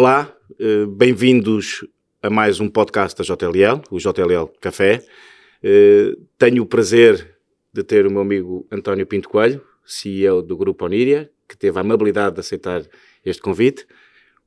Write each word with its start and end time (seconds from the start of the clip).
Olá, 0.00 0.32
eh, 0.60 0.86
bem-vindos 0.86 1.84
a 2.22 2.30
mais 2.30 2.60
um 2.60 2.68
podcast 2.68 3.18
da 3.18 3.24
JLL, 3.24 3.82
o 3.90 3.98
JLL 3.98 4.46
Café. 4.60 5.04
Eh, 5.60 6.14
tenho 6.38 6.62
o 6.62 6.66
prazer 6.66 7.36
de 7.72 7.82
ter 7.82 8.06
o 8.06 8.10
meu 8.12 8.20
amigo 8.20 8.64
António 8.70 9.04
Pinto 9.04 9.28
Coelho, 9.28 9.60
CEO 9.84 10.40
do 10.40 10.56
Grupo 10.56 10.84
Oníria, 10.84 11.28
que 11.48 11.58
teve 11.58 11.76
a 11.78 11.80
amabilidade 11.80 12.36
de 12.36 12.40
aceitar 12.42 12.84
este 13.26 13.42
convite. 13.42 13.88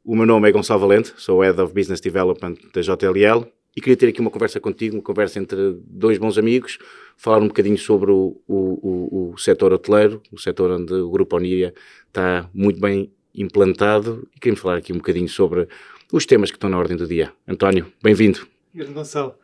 O 0.05 0.15
meu 0.15 0.25
nome 0.25 0.47
é 0.47 0.53
Gonçalo 0.53 0.79
Valente, 0.79 1.11
sou 1.17 1.41
Head 1.41 1.59
of 1.59 1.73
Business 1.73 1.99
Development 1.99 2.55
da 2.73 2.79
JLL 2.79 3.45
e 3.75 3.81
queria 3.81 3.97
ter 3.97 4.07
aqui 4.07 4.21
uma 4.21 4.31
conversa 4.31 4.57
contigo, 4.61 4.95
uma 4.95 5.03
conversa 5.03 5.37
entre 5.37 5.77
dois 5.85 6.17
bons 6.17 6.37
amigos, 6.37 6.77
falar 7.17 7.39
um 7.39 7.49
bocadinho 7.49 7.77
sobre 7.77 8.09
o, 8.09 8.41
o, 8.47 8.55
o, 8.55 9.31
o 9.33 9.37
setor 9.37 9.73
hoteleiro, 9.73 10.21
o 10.31 10.39
setor 10.39 10.71
onde 10.71 10.93
o 10.93 11.09
Grupo 11.09 11.35
Oníria 11.35 11.73
está 12.07 12.49
muito 12.53 12.79
bem 12.79 13.11
implantado 13.35 14.27
e 14.35 14.39
queremos 14.39 14.61
falar 14.61 14.77
aqui 14.77 14.91
um 14.91 14.97
bocadinho 14.97 15.29
sobre 15.29 15.67
os 16.11 16.25
temas 16.25 16.51
que 16.51 16.57
estão 16.57 16.69
na 16.69 16.77
ordem 16.77 16.97
do 16.97 17.07
dia. 17.07 17.31
António, 17.47 17.87
bem-vindo. 18.03 18.45
Gonçalo, 18.93 19.35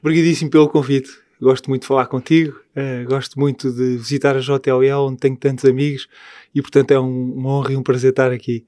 obrigadíssimo 0.00 0.50
pelo 0.50 0.68
convite. 0.68 1.10
Gosto 1.40 1.70
muito 1.70 1.82
de 1.82 1.88
falar 1.88 2.06
contigo, 2.06 2.60
uh, 2.76 3.08
gosto 3.08 3.40
muito 3.40 3.72
de 3.72 3.96
visitar 3.96 4.36
a 4.36 4.40
JLL, 4.40 5.06
onde 5.06 5.16
tenho 5.16 5.36
tantos 5.36 5.64
amigos 5.64 6.06
e, 6.54 6.60
portanto, 6.60 6.90
é 6.90 7.00
um, 7.00 7.32
uma 7.32 7.50
honra 7.50 7.72
e 7.72 7.76
um 7.76 7.82
prazer 7.82 8.10
estar 8.10 8.30
aqui. 8.30 8.66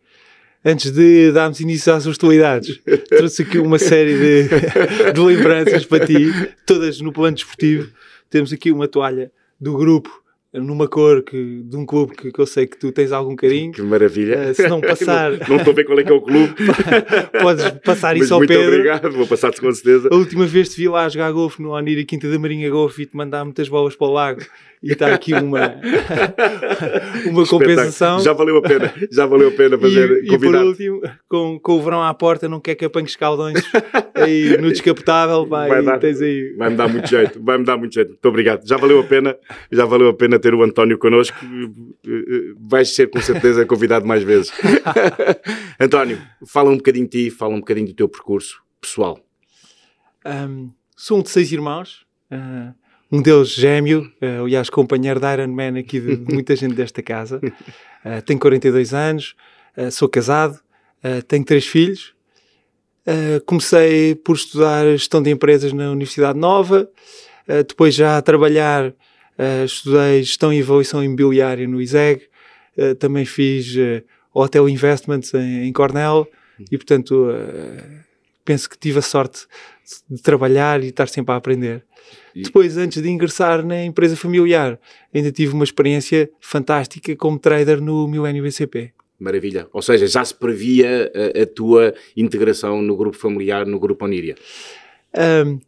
Antes 0.65 0.91
de 0.91 1.33
darmos 1.33 1.61
início 1.61 1.93
às 1.93 2.07
hostilidades, 2.07 2.81
trouxe 3.11 3.43
aqui 3.43 3.59
uma 3.59 3.79
série 3.79 4.17
de, 4.17 5.13
de 5.13 5.21
lembranças 5.21 5.85
para 5.85 6.07
ti, 6.07 6.33
todas 6.65 6.99
no 7.01 7.13
plano 7.13 7.35
desportivo. 7.35 7.93
Temos 8.31 8.53
aqui 8.53 8.73
uma 8.73 8.89
toalha 8.89 9.31
do 9.61 9.77
grupo 9.77 10.22
numa 10.61 10.87
cor 10.87 11.23
que, 11.23 11.63
de 11.65 11.77
um 11.77 11.87
clube 11.87 12.15
que, 12.15 12.31
que, 12.31 12.39
eu 12.39 12.47
sei 12.47 12.67
que 12.67 12.77
tu 12.77 12.93
tens 12.93 13.11
algum 13.11 13.35
carinho. 13.35 13.73
Que 13.73 13.83
maravilha. 13.83 14.51
Uh, 14.51 14.55
se 14.55 14.69
não 14.69 14.81
passar. 14.83 15.31
não, 15.33 15.49
não 15.49 15.57
estou 15.57 15.73
a 15.73 15.77
ver 15.77 15.85
qual 15.85 15.99
é 15.99 16.05
que 16.05 16.13
é 16.13 16.15
o 16.15 16.21
clube. 16.21 16.55
Podes 17.41 17.71
passar 17.85 18.15
Mas 18.15 18.25
isso 18.25 18.35
ao 18.35 18.41
muito 18.41 18.51
Pedro. 18.51 18.69
obrigado, 18.69 19.11
vou 19.13 19.27
passar-te 19.27 19.61
com 19.61 19.73
certeza. 19.73 20.09
A 20.13 20.15
última 20.15 20.47
vez 20.47 20.69
te 20.69 20.77
vi 20.77 20.89
lá 20.89 21.09
jogar 21.09 21.33
golfe 21.33 21.63
no 21.63 21.71
Onira 21.71 22.05
Quinta 22.05 22.29
da 22.29 22.39
Marinha 22.39 22.69
Golfe 22.69 23.03
e 23.03 23.07
te 23.07 23.17
mandar 23.17 23.45
muitas 23.45 23.69
bolas 23.69 23.97
para 23.97 24.07
o 24.07 24.13
lago. 24.13 24.41
E 24.83 24.93
está 24.93 25.15
aqui 25.15 25.33
uma, 25.33 25.77
uma 27.31 27.47
compensação. 27.47 28.19
Já 28.19 28.33
valeu 28.33 28.57
a 28.57 28.63
pena, 28.63 28.93
já 29.13 29.27
valeu 29.27 29.49
a 29.49 29.53
pena 29.53 29.79
fazer 29.79 30.25
e, 30.25 30.35
e 30.35 30.39
por 30.39 30.55
último, 30.55 31.01
com, 31.29 31.61
com 31.61 31.73
o 31.75 31.83
verão 31.83 32.03
à 32.03 32.13
porta, 32.13 32.49
não 32.49 32.59
quer 32.59 32.75
que 32.75 32.85
apanhes 32.85 33.15
caldões 33.15 33.63
aí 34.15 34.57
no 34.59 34.71
descapotável, 34.71 35.47
vai, 35.47 35.69
Vai 35.69 35.85
dar. 35.85 35.99
tens 35.99 36.21
aí. 36.21 36.55
Vai-me 36.57 36.77
dar 36.77 36.89
muito 36.89 37.09
jeito, 37.09 37.41
vai-me 37.43 37.65
dar 37.65 37.77
muito 37.77 37.95
jeito. 37.95 38.09
Muito 38.09 38.29
obrigado. 38.29 38.67
Já 38.67 38.77
valeu 38.77 39.01
a 39.01 39.05
pena, 39.05 39.37
já 39.71 39.85
valeu 39.85 40.09
a 40.09 40.15
pena 40.15 40.39
ter 40.39 40.55
o 40.55 40.63
António 40.63 40.99
connosco. 40.99 41.37
Vais 42.59 42.95
ser 42.95 43.09
com 43.09 43.21
certeza 43.21 43.65
convidado 43.65 44.07
mais 44.07 44.23
vezes. 44.23 44.53
António, 45.79 46.19
fala 46.47 46.71
um 46.71 46.77
bocadinho 46.77 47.09
de 47.09 47.29
ti, 47.29 47.31
fala 47.31 47.55
um 47.55 47.61
bocadinho 47.61 47.87
do 47.87 47.95
teu 47.95 48.09
percurso 48.09 48.61
pessoal. 48.81 49.19
Um, 50.27 50.71
sou 50.97 51.19
um 51.19 51.23
de 51.23 51.31
seis 51.31 51.53
irmãos. 51.53 52.05
Uh, 52.31 52.75
um 53.13 53.21
deles 53.21 53.51
gêmeo, 53.51 54.11
uh, 54.23 54.45
aliás, 54.45 54.71
companheiro 54.71 55.21
da 55.21 55.35
Iron 55.35 55.49
Man 55.49 55.79
aqui 55.79 56.01
de, 56.01 56.17
muita 56.33 56.57
gente 56.57 56.75
desta 56.75 57.03
casa. 57.03 57.39
Uh, 58.03 58.23
tenho 58.25 58.41
42 58.41 58.95
anos, 58.95 59.35
uh, 59.77 59.91
sou 59.91 60.09
casado, 60.09 60.59
tenho 61.27 61.45
três 61.45 61.67
filhos. 61.67 62.15
comecei 63.45 64.15
por 64.15 64.37
estudar 64.37 64.87
gestão 64.93 65.21
de 65.21 65.31
empresas 65.31 65.73
na 65.73 65.91
Universidade 65.91 66.39
Nova, 66.39 66.89
depois 67.67 67.93
já 67.93 68.17
a 68.17 68.23
trabalhar, 68.23 68.95
estudei 69.65 70.23
gestão 70.23 70.53
e 70.53 70.63
avaliação 70.63 71.03
imobiliária 71.03 71.67
no 71.67 71.81
ISEG, 71.81 72.23
também 73.01 73.25
fiz 73.25 73.75
Hotel 74.33 74.69
Investments 74.69 75.35
em, 75.35 75.67
em 75.67 75.73
Cornell 75.73 76.25
e, 76.71 76.79
portanto, 76.79 77.27
penso 78.45 78.69
que 78.69 78.79
tive 78.79 78.99
a 78.99 79.03
sorte 79.03 79.47
de 80.09 80.23
trabalhar 80.23 80.83
e 80.83 80.89
estar 80.89 81.09
sempre 81.09 81.33
a 81.33 81.37
aprender. 81.37 81.85
E- 82.35 82.43
Depois, 82.43 82.77
antes 82.77 83.03
de 83.03 83.09
ingressar 83.09 83.65
na 83.65 83.85
empresa 83.85 84.17
familiar, 84.17 84.79
ainda 85.15 85.31
tive 85.31 85.53
uma 85.55 85.65
experiência 85.65 86.31
fantástica 86.41 87.15
como 87.17 87.39
trader 87.39 87.81
no 87.81 88.07
Millennium 88.09 88.45
BCP. 88.45 88.93
Maravilha. 89.19 89.69
Ou 89.73 89.81
seja, 89.83 90.07
já 90.07 90.25
se 90.25 90.35
previa 90.35 91.11
a, 91.15 91.43
a 91.43 91.47
tua 91.47 91.95
integração 92.17 92.83
no 92.83 92.97
grupo 92.97 93.17
familiar, 93.17 93.65
no 93.65 93.79
grupo 93.79 94.05
Oníria. 94.05 94.35
Um, 95.47 95.61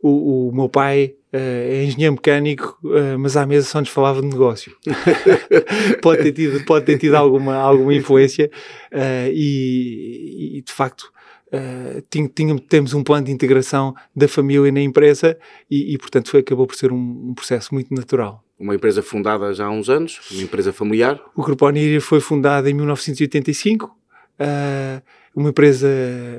o, 0.00 0.48
o 0.48 0.52
meu 0.54 0.68
pai 0.68 1.14
uh, 1.32 1.36
é 1.36 1.84
engenheiro 1.84 2.14
mecânico, 2.14 2.78
uh, 2.84 3.18
mas 3.18 3.36
à 3.36 3.46
mesa 3.46 3.66
só 3.66 3.80
nos 3.80 3.90
falava 3.90 4.22
de 4.22 4.28
negócio. 4.28 4.74
pode, 6.00 6.22
ter 6.22 6.32
tido, 6.32 6.64
pode 6.64 6.86
ter 6.86 6.98
tido 6.98 7.14
alguma, 7.14 7.54
alguma 7.56 7.92
influência 7.94 8.50
uh, 8.92 9.30
e, 9.30 10.58
e, 10.58 10.62
de 10.62 10.72
facto, 10.72 11.12
uh, 11.52 12.00
ting- 12.10 12.28
tinha- 12.28 12.58
temos 12.68 12.94
um 12.94 13.02
plano 13.02 13.26
de 13.26 13.32
integração 13.32 13.94
da 14.14 14.26
família 14.28 14.70
na 14.72 14.80
empresa 14.80 15.38
e, 15.70 15.94
e, 15.94 15.98
portanto, 15.98 16.30
foi, 16.30 16.40
acabou 16.40 16.66
por 16.66 16.74
ser 16.76 16.92
um, 16.92 17.28
um 17.30 17.34
processo 17.34 17.72
muito 17.74 17.92
natural. 17.94 18.42
Uma 18.58 18.74
empresa 18.74 19.02
fundada 19.02 19.52
já 19.52 19.66
há 19.66 19.70
uns 19.70 19.88
anos, 19.88 20.20
uma 20.30 20.42
empresa 20.42 20.72
familiar. 20.72 21.20
O 21.34 21.42
Grupo 21.42 21.66
Oníria 21.66 22.00
foi 22.00 22.20
fundado 22.20 22.68
em 22.68 22.74
1985, 22.74 23.86
uh, 23.86 25.02
uma 25.34 25.50
empresa 25.50 25.88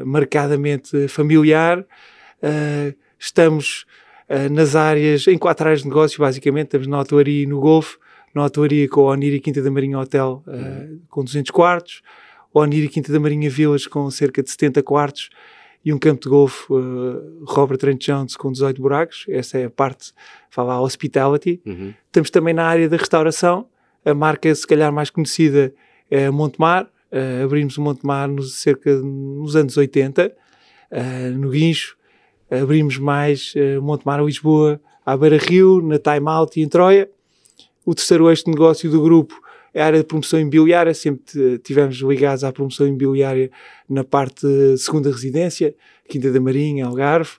marcadamente 0.06 1.07
familiar. 1.07 1.80
Uh, 1.80 2.94
estamos 3.19 3.85
nas 4.51 4.75
áreas, 4.75 5.28
em 5.28 5.38
quatro 5.38 5.66
áreas 5.66 5.81
de 5.81 5.88
negócio, 5.88 6.19
basicamente. 6.19 6.68
Estamos 6.68 6.88
na 6.88 7.00
hotelaria 7.00 7.44
e 7.44 7.45
no 7.45 7.59
golfe. 7.59 7.97
Na 8.34 8.44
hotelaria 8.45 8.88
com 8.90 9.01
o 9.01 9.12
Oníria 9.12 9.40
Quinta 9.40 9.62
da 9.62 9.69
Marinha 9.69 10.00
Hotel, 10.00 10.44
uh, 10.47 11.00
com 11.09 11.24
200 11.24 11.51
quartos. 11.51 12.01
O 12.53 12.59
Oníria 12.59 12.90
Quinta 12.90 13.12
da 13.12 13.19
Marinha 13.19 13.50
Villas, 13.50 13.88
com 13.88 14.09
cerca 14.12 14.44
de 14.44 14.50
70 14.52 14.84
quartos. 14.84 15.30
E 15.86 15.91
um 15.91 16.00
campo 16.00 16.24
de 16.24 16.30
golfe, 16.30 16.72
uh, 16.72 17.44
Robert 17.46 17.78
Trent 17.78 18.06
Jones, 18.06 18.38
com 18.38 18.52
18 18.52 18.81
buracos. 18.81 19.25
Essa 19.28 19.58
é 19.58 19.66
a 19.66 19.69
parte, 19.69 20.14
fala 20.50 20.75
a 20.75 20.81
hospitality. 20.81 21.59
Uhum. 21.66 21.94
Estamos 22.06 22.30
também 22.30 22.53
na 22.53 22.63
área 22.66 22.88
da 22.88 22.96
restauração. 22.96 23.68
A 24.06 24.13
marca, 24.13 24.53
se 24.56 24.66
calhar, 24.66 24.94
mais 24.94 25.09
conhecida 25.09 25.74
é 26.09 26.30
Montemar. 26.30 26.86
Uh, 27.12 27.44
abrimos 27.44 27.78
o 27.78 27.81
Montemar 27.81 28.30
nos, 28.30 28.56
cerca 28.56 28.96
de- 28.96 29.03
nos 29.03 29.56
anos 29.58 29.75
80, 29.75 30.31
uh, 30.92 31.38
no 31.38 31.50
Guincho. 31.50 31.97
Abrimos 32.50 32.97
mais 32.97 33.53
uh, 33.56 33.81
Montemar 33.81 34.19
a 34.19 34.24
Lisboa, 34.24 34.80
à 35.06 35.18
Beira 35.18 35.38
Rio, 35.38 35.81
na 35.81 36.00
Time 36.00 36.28
Out 36.30 36.58
e 36.59 36.63
em 36.63 36.69
Troia. 36.69 37.09
O 37.86 37.94
terceiro 37.94 38.30
eixo 38.30 38.46
de 38.46 38.52
negócio 38.52 38.90
do 38.90 39.02
grupo 39.02 39.38
a 39.75 39.85
área 39.85 40.00
de 40.00 40.06
promoção 40.06 40.39
imobiliária. 40.39 40.94
Sempre 40.94 41.59
tivemos 41.63 41.97
ligados 41.97 42.44
à 42.44 42.51
promoção 42.51 42.88
imobiliária 42.88 43.50
na 43.89 44.03
parte 44.03 44.45
de 44.47 44.78
segunda 44.78 45.09
residência, 45.09 45.75
Quinta 46.07 46.31
da 46.31 46.39
Marinha, 46.39 46.85
Algarve. 46.85 47.31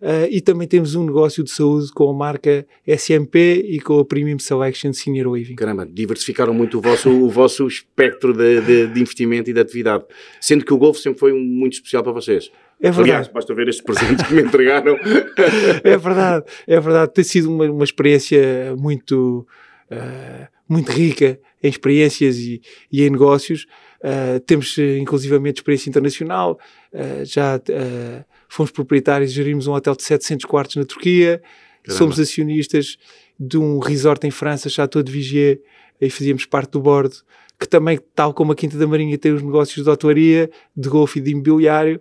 Uh, 0.00 0.24
e 0.30 0.40
também 0.40 0.66
temos 0.66 0.94
um 0.94 1.04
negócio 1.04 1.44
de 1.44 1.50
saúde 1.50 1.92
com 1.92 2.08
a 2.08 2.14
marca 2.14 2.66
SMP 2.86 3.66
e 3.68 3.78
com 3.80 3.98
a 3.98 4.04
Premium 4.04 4.38
Selection 4.38 4.94
Senior 4.94 5.36
Living. 5.36 5.54
Caramba, 5.56 5.84
diversificaram 5.86 6.54
muito 6.54 6.78
o 6.78 6.80
vosso, 6.80 7.10
o 7.10 7.28
vosso 7.28 7.66
espectro 7.68 8.32
de, 8.32 8.62
de- 8.62 8.86
de 8.86 8.98
investimento 8.98 9.50
e 9.50 9.52
de 9.52 9.60
atividade. 9.60 10.04
Sendo 10.40 10.64
que 10.64 10.72
o 10.72 10.78
golfe 10.78 11.00
sempre 11.02 11.18
foi 11.20 11.34
muito 11.34 11.74
especial 11.74 12.02
para 12.02 12.12
vocês. 12.12 12.50
É 12.80 12.88
Aliás, 12.88 12.96
verdade, 12.96 13.30
basta 13.34 13.54
ver 13.54 13.68
estes 13.68 13.84
presentes 13.84 14.26
que 14.26 14.32
me 14.32 14.40
entregaram. 14.40 14.96
é 15.84 15.96
verdade, 15.98 16.46
é 16.66 16.80
verdade. 16.80 17.12
Tem 17.12 17.22
sido 17.24 17.50
uma, 17.50 17.70
uma 17.70 17.84
experiência 17.84 18.74
muito, 18.78 19.46
uh, 19.92 20.48
muito 20.70 20.92
rica 20.92 21.38
em 21.62 21.68
experiências 21.68 22.36
e, 22.38 22.62
e 22.90 23.02
em 23.02 23.10
negócios. 23.10 23.66
Uh, 24.00 24.40
temos 24.46 24.78
inclusivamente 24.78 25.58
experiência 25.58 25.90
internacional. 25.90 26.58
Uh, 26.92 27.24
já 27.24 27.56
uh, 27.56 28.24
fomos 28.48 28.70
proprietários 28.70 29.32
e 29.32 29.34
gerimos 29.34 29.66
um 29.66 29.72
hotel 29.72 29.96
de 29.96 30.04
700 30.04 30.46
quartos 30.46 30.76
na 30.76 30.84
Turquia. 30.84 31.42
Caramba. 31.82 31.98
Somos 31.98 32.20
acionistas 32.20 32.96
de 33.38 33.58
um 33.58 33.78
resort 33.78 34.26
em 34.26 34.30
França, 34.30 34.68
Chateau 34.68 35.02
de 35.02 35.10
Vigier, 35.10 35.58
e 36.00 36.08
fazíamos 36.08 36.46
parte 36.46 36.72
do 36.72 36.80
board, 36.80 37.14
que 37.58 37.66
também, 37.66 37.98
tal 38.14 38.32
como 38.32 38.52
a 38.52 38.54
Quinta 38.54 38.78
da 38.78 38.86
Marinha, 38.86 39.18
tem 39.18 39.32
os 39.32 39.42
negócios 39.42 39.84
de 39.84 39.90
hotelaria, 39.90 40.50
de 40.76 40.88
golfe 40.88 41.18
e 41.18 41.22
de 41.22 41.32
imobiliário. 41.32 42.00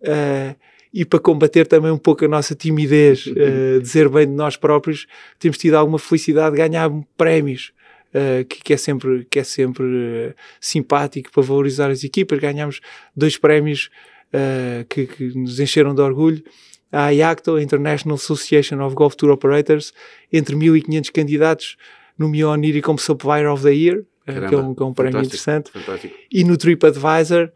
Uh, 0.00 0.56
e 0.92 1.04
para 1.04 1.18
combater 1.18 1.66
também 1.66 1.90
um 1.90 1.98
pouco 1.98 2.24
a 2.24 2.28
nossa 2.28 2.54
timidez, 2.54 3.26
uh, 3.28 3.80
dizer 3.80 4.08
bem 4.08 4.26
de 4.26 4.32
nós 4.32 4.56
próprios, 4.56 5.06
temos 5.38 5.58
tido 5.58 5.74
alguma 5.74 5.98
felicidade 5.98 6.56
de 6.56 6.62
ganhar 6.62 6.90
prémios, 7.16 7.72
uh, 8.16 8.44
que, 8.44 8.62
que 8.62 8.72
é 8.72 8.76
sempre, 8.76 9.26
que 9.30 9.38
é 9.38 9.44
sempre 9.44 9.84
uh, 9.84 10.34
simpático 10.60 11.30
para 11.30 11.42
valorizar 11.42 11.90
as 11.90 12.02
equipas. 12.02 12.38
Ganhamos 12.38 12.80
dois 13.14 13.36
prémios 13.36 13.90
uh, 14.32 14.84
que, 14.88 15.06
que 15.06 15.38
nos 15.38 15.60
encheram 15.60 15.94
de 15.94 16.00
orgulho. 16.00 16.42
A 16.90 17.10
IACTO, 17.12 17.60
International 17.60 18.14
Association 18.14 18.80
of 18.80 18.94
Golf 18.94 19.14
Tour 19.16 19.30
Operators, 19.30 19.92
entre 20.32 20.56
1.500 20.56 21.12
candidatos, 21.12 21.76
nomeou 22.18 22.52
a 22.52 22.56
Niri 22.56 22.80
como 22.80 22.98
Supplier 22.98 23.50
of 23.50 23.62
the 23.62 23.74
Year, 23.74 23.98
uh, 23.98 24.04
que 24.24 24.30
é 24.30 24.40
Caramba, 24.40 24.68
um, 24.68 24.74
que 24.74 24.82
é 24.82 24.86
um 24.86 24.94
prémio 24.94 25.20
interessante. 25.20 25.70
Fantástico. 25.70 26.14
E 26.32 26.44
no 26.44 26.56
TripAdvisor, 26.56 27.50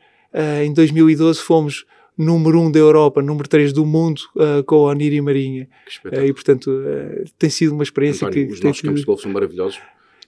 em 0.63 0.73
2012, 0.73 1.41
fomos 1.41 1.85
número 2.21 2.61
1 2.61 2.67
um 2.67 2.71
da 2.71 2.79
Europa, 2.79 3.23
número 3.23 3.49
3 3.49 3.73
do 3.73 3.87
mundo, 3.87 4.21
uh, 4.37 4.63
com 4.65 4.77
a 4.87 4.91
Oniri 4.91 5.21
Marinha. 5.23 5.69
Uh, 6.05 6.25
e, 6.27 6.33
portanto, 6.33 6.71
uh, 6.71 7.25
tem 7.39 7.49
sido 7.49 7.73
uma 7.73 7.83
experiência 7.83 8.29
António, 8.29 8.47
que... 8.47 8.53
os 8.53 8.61
nossos 8.61 8.83
campos 8.83 9.01
de 9.01 9.07
golfe 9.07 9.23
são 9.23 9.33
maravilhosos. 9.33 9.81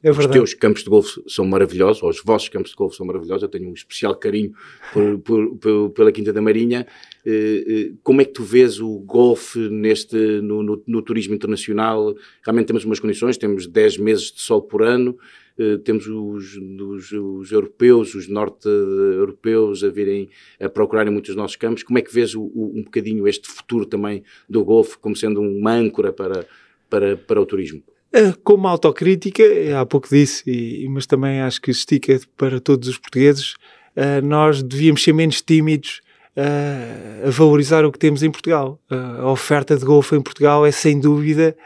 É 0.02 0.10
os 0.10 0.26
teus 0.26 0.52
campos 0.52 0.82
de 0.82 0.90
golfe 0.90 1.22
são 1.28 1.44
maravilhosos, 1.44 2.02
ou 2.02 2.10
os 2.10 2.20
vossos 2.24 2.48
campos 2.48 2.72
de 2.72 2.76
golfe 2.76 2.96
são 2.96 3.06
maravilhosos. 3.06 3.44
Eu 3.44 3.48
tenho 3.48 3.68
um 3.68 3.72
especial 3.72 4.16
carinho 4.16 4.52
por, 4.92 5.18
por, 5.20 5.56
por, 5.58 5.90
pela 5.90 6.10
Quinta 6.10 6.32
da 6.32 6.42
Marinha. 6.42 6.84
Eh, 7.24 7.64
eh, 7.68 7.92
como 8.02 8.20
é 8.20 8.24
que 8.24 8.32
tu 8.32 8.42
vês 8.42 8.80
o 8.80 8.98
golfe 8.98 9.60
neste, 9.68 10.16
no, 10.16 10.60
no, 10.60 10.82
no 10.84 11.02
turismo 11.02 11.34
internacional? 11.34 12.16
Realmente 12.44 12.66
temos 12.66 12.84
umas 12.84 12.98
condições, 12.98 13.38
temos 13.38 13.68
10 13.68 13.98
meses 13.98 14.32
de 14.32 14.40
sol 14.40 14.60
por 14.60 14.82
ano, 14.82 15.16
eh, 15.56 15.76
temos 15.78 16.08
os, 16.08 16.56
os, 16.56 17.12
os, 17.12 17.52
europeus, 17.52 18.12
os 18.16 18.26
norte-europeus 18.26 19.84
a 19.84 19.88
virem 19.88 20.28
a 20.58 20.68
procurarem 20.68 21.12
muitos 21.12 21.36
nossos 21.36 21.56
campos. 21.56 21.84
Como 21.84 22.00
é 22.00 22.02
que 22.02 22.12
vês 22.12 22.34
o, 22.34 22.42
o, 22.42 22.72
um 22.74 22.82
bocadinho 22.82 23.28
este 23.28 23.48
futuro 23.48 23.86
também 23.86 24.24
do 24.48 24.64
golfe 24.64 24.98
como 24.98 25.14
sendo 25.14 25.40
uma 25.40 25.72
âncora 25.72 26.12
para, 26.12 26.44
para, 26.90 27.16
para 27.16 27.40
o 27.40 27.46
turismo? 27.46 27.84
Eh, 28.12 28.34
como 28.44 28.68
autocrítica, 28.68 29.42
eh, 29.42 29.74
há 29.74 29.86
pouco 29.86 30.06
disse, 30.06 30.42
e, 30.46 30.86
mas 30.90 31.06
também 31.06 31.40
acho 31.40 31.60
que 31.62 31.70
estica 31.70 32.20
para 32.36 32.60
todos 32.60 32.86
os 32.86 32.98
portugueses, 32.98 33.54
uh, 33.96 34.20
nós 34.22 34.62
devíamos 34.62 35.02
ser 35.02 35.14
menos 35.14 35.40
tímidos 35.40 36.02
uh, 36.36 37.28
a 37.28 37.30
valorizar 37.30 37.86
o 37.86 37.90
que 37.90 37.98
temos 37.98 38.22
em 38.22 38.30
Portugal. 38.30 38.78
Uh, 38.90 39.22
a 39.22 39.30
oferta 39.30 39.78
de 39.78 39.84
golfe 39.86 40.14
em 40.14 40.20
Portugal 40.20 40.66
é 40.66 40.70
sem 40.70 41.00
dúvida 41.00 41.56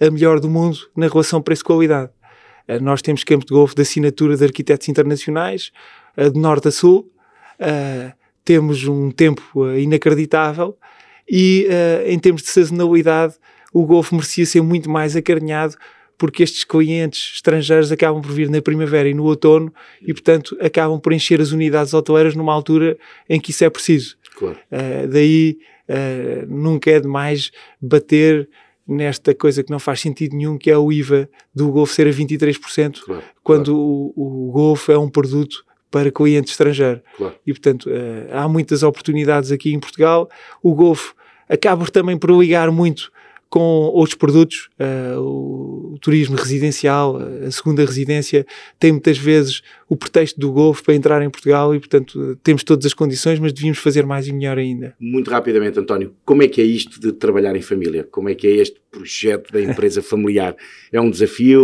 a 0.00 0.10
melhor 0.10 0.40
do 0.40 0.50
mundo 0.50 0.76
na 0.96 1.06
relação 1.06 1.40
preço-qualidade. 1.40 2.10
nós 2.80 3.00
temos 3.00 3.22
campos 3.22 3.46
de 3.46 3.54
golfe 3.54 3.76
de 3.76 3.82
assinatura 3.82 4.36
de 4.36 4.44
arquitetos 4.44 4.88
internacionais, 4.88 5.70
de 6.16 6.40
norte 6.40 6.66
a 6.66 6.70
sul, 6.72 7.08
temos 8.44 8.84
um 8.88 9.12
tempo 9.12 9.64
inacreditável 9.76 10.76
e 11.30 11.68
em 12.04 12.18
termos 12.18 12.42
de 12.42 12.48
sazonalidade 12.48 13.34
o 13.72 13.84
golfe 13.86 14.14
merecia 14.14 14.44
ser 14.46 14.62
muito 14.62 14.90
mais 14.90 15.16
acarinhado 15.16 15.76
porque 16.22 16.42
estes 16.42 16.62
clientes 16.62 17.32
estrangeiros 17.34 17.90
acabam 17.90 18.22
por 18.22 18.30
vir 18.30 18.48
na 18.48 18.62
primavera 18.62 19.08
e 19.08 19.14
no 19.14 19.24
outono 19.24 19.72
e, 20.00 20.12
portanto, 20.12 20.56
acabam 20.60 21.00
por 21.00 21.12
encher 21.12 21.40
as 21.40 21.50
unidades 21.50 21.92
hoteleiras 21.92 22.36
numa 22.36 22.52
altura 22.52 22.96
em 23.28 23.40
que 23.40 23.50
isso 23.50 23.64
é 23.64 23.70
preciso. 23.70 24.16
Claro. 24.36 24.56
Uh, 24.70 25.08
daí 25.08 25.58
uh, 25.88 26.46
nunca 26.46 26.90
é 26.90 27.00
demais 27.00 27.50
bater 27.80 28.48
nesta 28.86 29.34
coisa 29.34 29.62
que 29.62 29.70
não 29.70 29.78
faz 29.78 30.00
sentido 30.00 30.36
nenhum, 30.36 30.58
que 30.58 30.70
é 30.70 30.78
o 30.78 30.92
IVA 30.92 31.28
do 31.54 31.70
Golf 31.72 31.92
ser 31.92 32.06
a 32.06 32.10
23%, 32.10 33.00
claro, 33.00 33.22
quando 33.42 33.72
claro. 33.72 34.12
O, 34.16 34.48
o 34.48 34.52
Golf 34.52 34.88
é 34.90 34.98
um 34.98 35.08
produto 35.08 35.64
para 35.90 36.10
cliente 36.10 36.50
estrangeiro. 36.50 37.00
Claro. 37.16 37.34
E, 37.44 37.52
portanto, 37.52 37.90
uh, 37.90 38.36
há 38.36 38.48
muitas 38.48 38.84
oportunidades 38.84 39.50
aqui 39.50 39.74
em 39.74 39.80
Portugal. 39.80 40.30
O 40.62 40.74
Golf 40.74 41.12
acaba 41.48 41.84
também 41.86 42.16
por 42.16 42.30
ligar 42.30 42.70
muito 42.70 43.10
com 43.52 43.60
outros 43.60 44.14
produtos, 44.14 44.70
uh, 44.80 45.20
o, 45.20 45.92
o, 45.92 45.98
turismo 45.98 46.36
residencial, 46.36 47.18
a 47.46 47.50
segunda 47.50 47.84
residência, 47.84 48.46
tem 48.80 48.92
muitas 48.92 49.18
vezes 49.18 49.60
o 49.90 49.94
pretexto 49.94 50.40
do 50.40 50.50
Golfo 50.50 50.82
para 50.82 50.94
entrar 50.94 51.20
em 51.20 51.28
Portugal 51.28 51.74
e, 51.74 51.78
portanto, 51.78 52.34
temos 52.42 52.64
todas 52.64 52.86
as 52.86 52.94
condições, 52.94 53.38
mas 53.38 53.52
devíamos 53.52 53.78
fazer 53.78 54.06
mais 54.06 54.26
e 54.26 54.32
melhor 54.32 54.56
ainda. 54.56 54.94
Muito 54.98 55.30
rapidamente, 55.30 55.78
António, 55.78 56.14
como 56.24 56.42
é 56.42 56.48
que 56.48 56.62
é 56.62 56.64
isto 56.64 56.98
de 56.98 57.12
trabalhar 57.12 57.54
em 57.54 57.60
família? 57.60 58.08
Como 58.10 58.30
é 58.30 58.34
que 58.34 58.46
é 58.46 58.52
este 58.52 58.80
projeto 58.90 59.52
da 59.52 59.60
empresa 59.60 60.00
familiar? 60.02 60.56
É 60.90 60.98
um 60.98 61.10
desafio? 61.10 61.62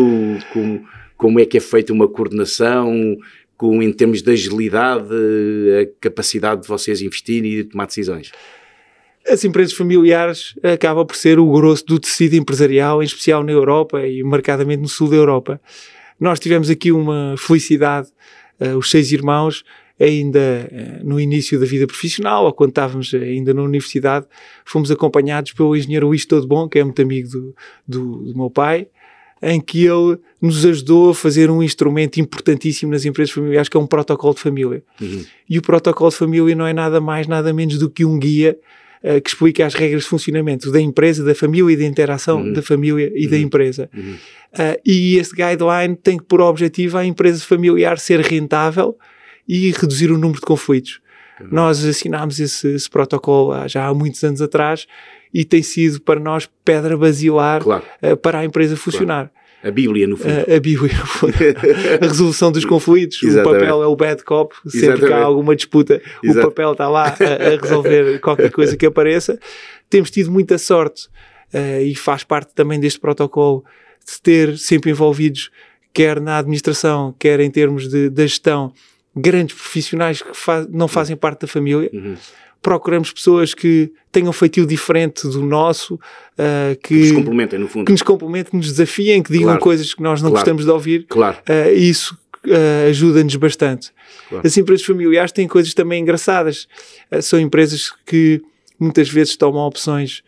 Como, 0.53 0.87
como 1.17 1.41
é 1.41 1.47
que 1.47 1.57
é 1.57 1.61
feita 1.61 1.91
uma 1.91 2.07
coordenação? 2.07 3.17
Com, 3.57 3.83
em 3.83 3.91
termos 3.95 4.21
de 4.21 4.31
agilidade, 4.31 5.09
a 5.09 5.87
capacidade 6.03 6.61
de 6.61 6.69
vocês 6.69 7.01
investirem 7.01 7.51
e 7.51 7.63
de 7.63 7.71
tomar 7.71 7.87
decisões? 7.87 8.31
As 9.29 9.45
empresas 9.45 9.75
familiares 9.75 10.55
acabam 10.63 11.07
por 11.07 11.17
ser 11.17 11.39
o 11.39 11.51
grosso 11.51 11.85
do 11.85 11.99
tecido 11.99 12.35
empresarial, 12.35 13.03
em 13.03 13.07
especial 13.07 13.45
na 13.45 13.53
Europa 13.53 14.07
e 14.07 14.23
marcadamente 14.23 14.83
no 14.83 14.89
sul 14.89 15.09
da 15.09 15.17
Europa. 15.17 15.61
Nós 16.19 16.41
tivemos 16.41 16.69
aqui 16.69 16.91
uma 16.91 17.35
felicidade, 17.39 18.09
uh, 18.61 18.77
os 18.77 18.91
seis 18.91 19.13
irmãos, 19.13 19.65
ainda 20.01 20.71
uh, 20.71 21.07
no 21.07 21.21
início 21.21 21.59
da 21.61 21.67
vida 21.67 21.87
profissional, 21.87 22.45
ou 22.45 22.53
quando 22.53 22.71
estávamos 22.71 23.13
ainda 23.15 23.55
na 23.55 23.63
universidade, 23.63 24.27
fomos 24.65 24.91
acompanhados 24.91 25.53
pelo 25.53 25.77
engenheiro 25.77 26.09
Luís 26.09 26.27
Todo 26.27 26.47
Bom, 26.47 26.69
que 26.69 26.79
é 26.79 26.85
muito 26.85 27.01
amigo 27.01 27.29
do, 27.29 27.55
do, 27.87 28.17
do 28.25 28.37
meu 28.37 28.51
pai, 28.51 28.89
em 29.41 29.61
que 29.61 29.87
ele 29.87 30.19
nos 30.43 30.65
ajudou 30.65 31.11
a 31.11 31.15
fazer 31.15 31.49
um 31.49 31.63
instrumento 31.63 32.19
importantíssimo 32.19 32.91
nas 32.91 33.05
empresas 33.05 33.33
familiares, 33.33 33.69
que 33.69 33.77
é 33.77 33.81
um 33.81 33.87
protocolo 33.87 34.35
de 34.35 34.41
família. 34.41 34.83
Uhum. 35.01 35.25
E 35.49 35.59
o 35.59 35.63
protocolo 35.63 36.11
de 36.11 36.17
família 36.17 36.57
não 36.57 36.67
é 36.67 36.73
nada 36.73 37.01
mais, 37.01 37.29
nada 37.29 37.53
menos 37.53 37.79
do 37.79 37.89
que 37.89 38.05
um 38.05 38.19
guia 38.19 38.59
uh, 39.03 39.21
que 39.21 39.29
explica 39.29 39.67
as 39.67 39.75
regras 39.75 40.05
de 40.05 40.09
funcionamento 40.09 40.71
da 40.71 40.81
empresa, 40.81 41.25
da 41.25 41.35
família 41.35 41.73
e 41.73 41.77
da 41.77 41.85
interação 41.85 42.41
uhum. 42.43 42.53
da 42.53 42.63
família 42.63 43.13
e 43.15 43.25
uhum. 43.25 43.31
da 43.31 43.39
empresa. 43.39 43.91
Uhum. 43.95 44.15
Uh, 44.53 44.81
e 44.85 45.17
esse 45.17 45.35
guideline 45.35 45.97
tem 45.97 46.19
por 46.19 46.41
objetivo 46.41 46.97
a 46.99 47.05
empresa 47.05 47.45
familiar 47.45 47.99
ser 47.99 48.21
rentável 48.21 48.97
e 49.47 49.71
reduzir 49.73 50.11
o 50.11 50.19
número 50.19 50.41
de 50.41 50.47
conflitos. 50.47 51.01
Uhum. 51.41 51.49
Nós 51.51 51.85
assinámos 51.85 52.41
esse, 52.41 52.69
esse, 52.75 52.89
protocolo 52.89 53.67
já 53.69 53.87
há 53.87 53.95
muitos 53.95 54.23
anos 54.25 54.43
atrás 54.43 54.87
e 55.33 55.45
tem 55.45 55.63
sido 55.63 56.01
para 56.01 56.19
nós 56.19 56.49
pedra 56.65 56.97
basilar 56.97 57.63
claro. 57.63 57.85
uh, 58.03 58.17
para 58.17 58.41
a 58.41 58.45
empresa 58.45 58.77
funcionar. 58.77 59.29
Claro. 59.29 59.38
A 59.63 59.71
Bíblia, 59.71 60.07
no 60.07 60.17
fundo. 60.17 60.33
A, 60.33 60.57
a 60.57 60.61
Bíblia, 60.61 60.93
no 60.97 61.07
fundo. 61.07 61.35
a 62.01 62.07
resolução 62.07 62.53
dos 62.53 62.65
conflitos. 62.65 63.23
Exatamente. 63.23 63.57
O 63.57 63.61
papel 63.61 63.83
é 63.83 63.87
o 63.87 63.97
bad 63.97 64.23
cop. 64.25 64.55
Sempre 64.55 64.79
Exatamente. 64.79 65.07
que 65.07 65.13
há 65.13 65.25
alguma 65.25 65.57
disputa, 65.57 66.03
Exato. 66.23 66.47
o 66.47 66.51
papel 66.51 66.73
está 66.73 66.89
lá 66.89 67.09
a, 67.09 67.55
a, 67.55 67.61
resolver 67.61 68.21
qualquer 68.23 68.51
coisa 68.51 68.77
que 68.77 68.87
apareça. 68.87 69.39
Temos 69.91 70.11
tido 70.11 70.31
muita 70.31 70.59
sorte 70.59 71.09
uh, 71.53 71.83
e 71.83 71.95
faz 71.95 72.23
parte 72.23 72.55
também 72.55 72.79
deste 72.79 73.01
protocolo 73.01 73.65
de 74.07 74.23
ter 74.23 74.57
sempre 74.57 74.91
envolvidos, 74.91 75.51
quer 75.93 76.21
na 76.21 76.39
administração, 76.39 77.15
quer 77.19 77.41
em 77.41 77.51
termos 77.51 77.89
de, 77.89 78.09
de 78.09 78.23
gestão, 78.23 78.73
grandes 79.15 79.57
profissionais 79.57 80.23
que 80.23 80.35
faz, 80.35 80.67
não 80.69 80.87
fazem 80.87 81.17
parte 81.17 81.41
da 81.43 81.47
família. 81.49 81.91
Uhum 81.93 82.17
procuramos 82.63 83.13
pessoas 83.13 83.55
que 83.55 83.93
tenham 84.11 84.33
feitio 84.33 84.67
diferente 84.67 85.27
do 85.29 85.43
nosso, 85.43 85.95
uh, 85.95 86.77
que, 86.83 86.89
que, 86.89 87.01
nos 87.01 87.13
complementem, 87.13 87.59
no 87.59 87.69
fundo. 87.69 87.85
Que 87.87 87.93
nos 87.93 88.03
complementem, 88.03 88.51
que 88.51 88.57
nos 88.57 88.67
desafiem, 88.67 89.23
que 89.23 89.31
digam 89.31 89.49
claro. 89.49 89.61
coisas 89.61 89.95
que 89.95 90.03
nós 90.03 90.21
não 90.21 90.31
claro. 90.31 90.45
gostamos 90.45 90.65
de 90.65 90.71
ouvir. 90.71 91.07
Claro. 91.09 91.37
Uh, 91.49 91.73
isso 91.75 92.19
uh, 92.47 92.89
ajuda-nos 92.89 93.37
bastante. 93.37 93.93
Claro. 94.29 94.47
As 94.47 94.57
empresas 94.57 94.85
familiares 94.85 95.33
têm 95.33 95.47
coisas 95.47 95.73
também 95.73 96.03
engraçadas. 96.03 96.67
são 97.23 97.39
empresas 97.39 97.93
que 98.05 98.43
muitas 98.79 99.09
vezes 99.09 99.37
tomam 99.37 99.63
opções 99.67 100.23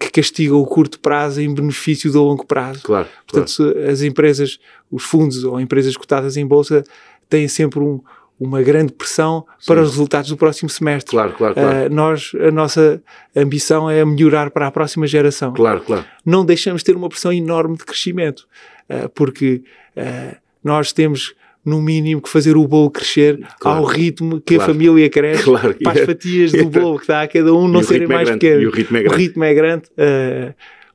que 0.00 0.10
castigam 0.10 0.58
o 0.58 0.66
curto 0.66 0.98
prazo 0.98 1.40
em 1.40 1.54
benefício 1.54 2.10
do 2.10 2.20
longo 2.20 2.44
prazo. 2.44 2.82
Claro, 2.82 3.06
Portanto, 3.24 3.76
as 3.88 4.02
empresas, 4.02 4.58
os 4.90 5.04
fundos 5.04 5.44
ou 5.44 5.60
empresas 5.60 5.96
cotadas 5.96 6.36
em 6.36 6.44
bolsa 6.44 6.82
têm 7.28 7.46
sempre 7.46 7.78
um, 7.78 8.00
uma 8.38 8.62
grande 8.62 8.92
pressão 8.92 9.44
Sim. 9.58 9.66
para 9.66 9.82
os 9.82 9.90
resultados 9.90 10.30
do 10.30 10.36
próximo 10.36 10.68
semestre. 10.68 11.10
Claro, 11.10 11.32
claro, 11.32 11.54
claro. 11.54 11.86
Uh, 11.86 11.94
nós, 11.94 12.32
a 12.40 12.50
nossa 12.50 13.02
ambição 13.34 13.90
é 13.90 14.04
melhorar 14.04 14.50
para 14.50 14.66
a 14.66 14.70
próxima 14.70 15.06
geração. 15.06 15.52
Claro, 15.52 15.80
claro. 15.80 16.04
Não 16.24 16.44
deixamos 16.44 16.82
de 16.82 16.86
ter 16.86 16.96
uma 16.96 17.08
pressão 17.08 17.32
enorme 17.32 17.76
de 17.76 17.84
crescimento, 17.84 18.46
uh, 18.88 19.08
porque 19.10 19.62
uh, 19.96 20.36
nós 20.62 20.92
temos 20.92 21.34
no 21.64 21.82
mínimo 21.82 22.22
que 22.22 22.28
fazer 22.28 22.56
o 22.56 22.66
bolo 22.66 22.90
crescer 22.90 23.40
claro. 23.58 23.80
ao 23.80 23.84
ritmo 23.84 24.40
que 24.40 24.54
claro. 24.54 24.70
a 24.70 24.74
família 24.74 25.10
cresce 25.10 25.42
claro. 25.42 25.74
para 25.82 26.00
as 26.00 26.06
fatias 26.06 26.52
do 26.52 26.64
bolo 26.70 26.98
que 26.98 27.08
dá 27.08 27.22
a 27.22 27.28
cada 27.28 27.52
um 27.52 27.66
não 27.68 27.82
serem 27.82 28.06
mais 28.06 28.28
é 28.28 28.32
pequenas. 28.34 28.62
E 28.62 28.66
o 28.66 28.70
ritmo 28.70 28.96
é 28.96 29.02
grande. 29.02 29.14
O 29.14 29.18
ritmo 29.18 29.44
é 29.44 29.54
grande 29.54 29.82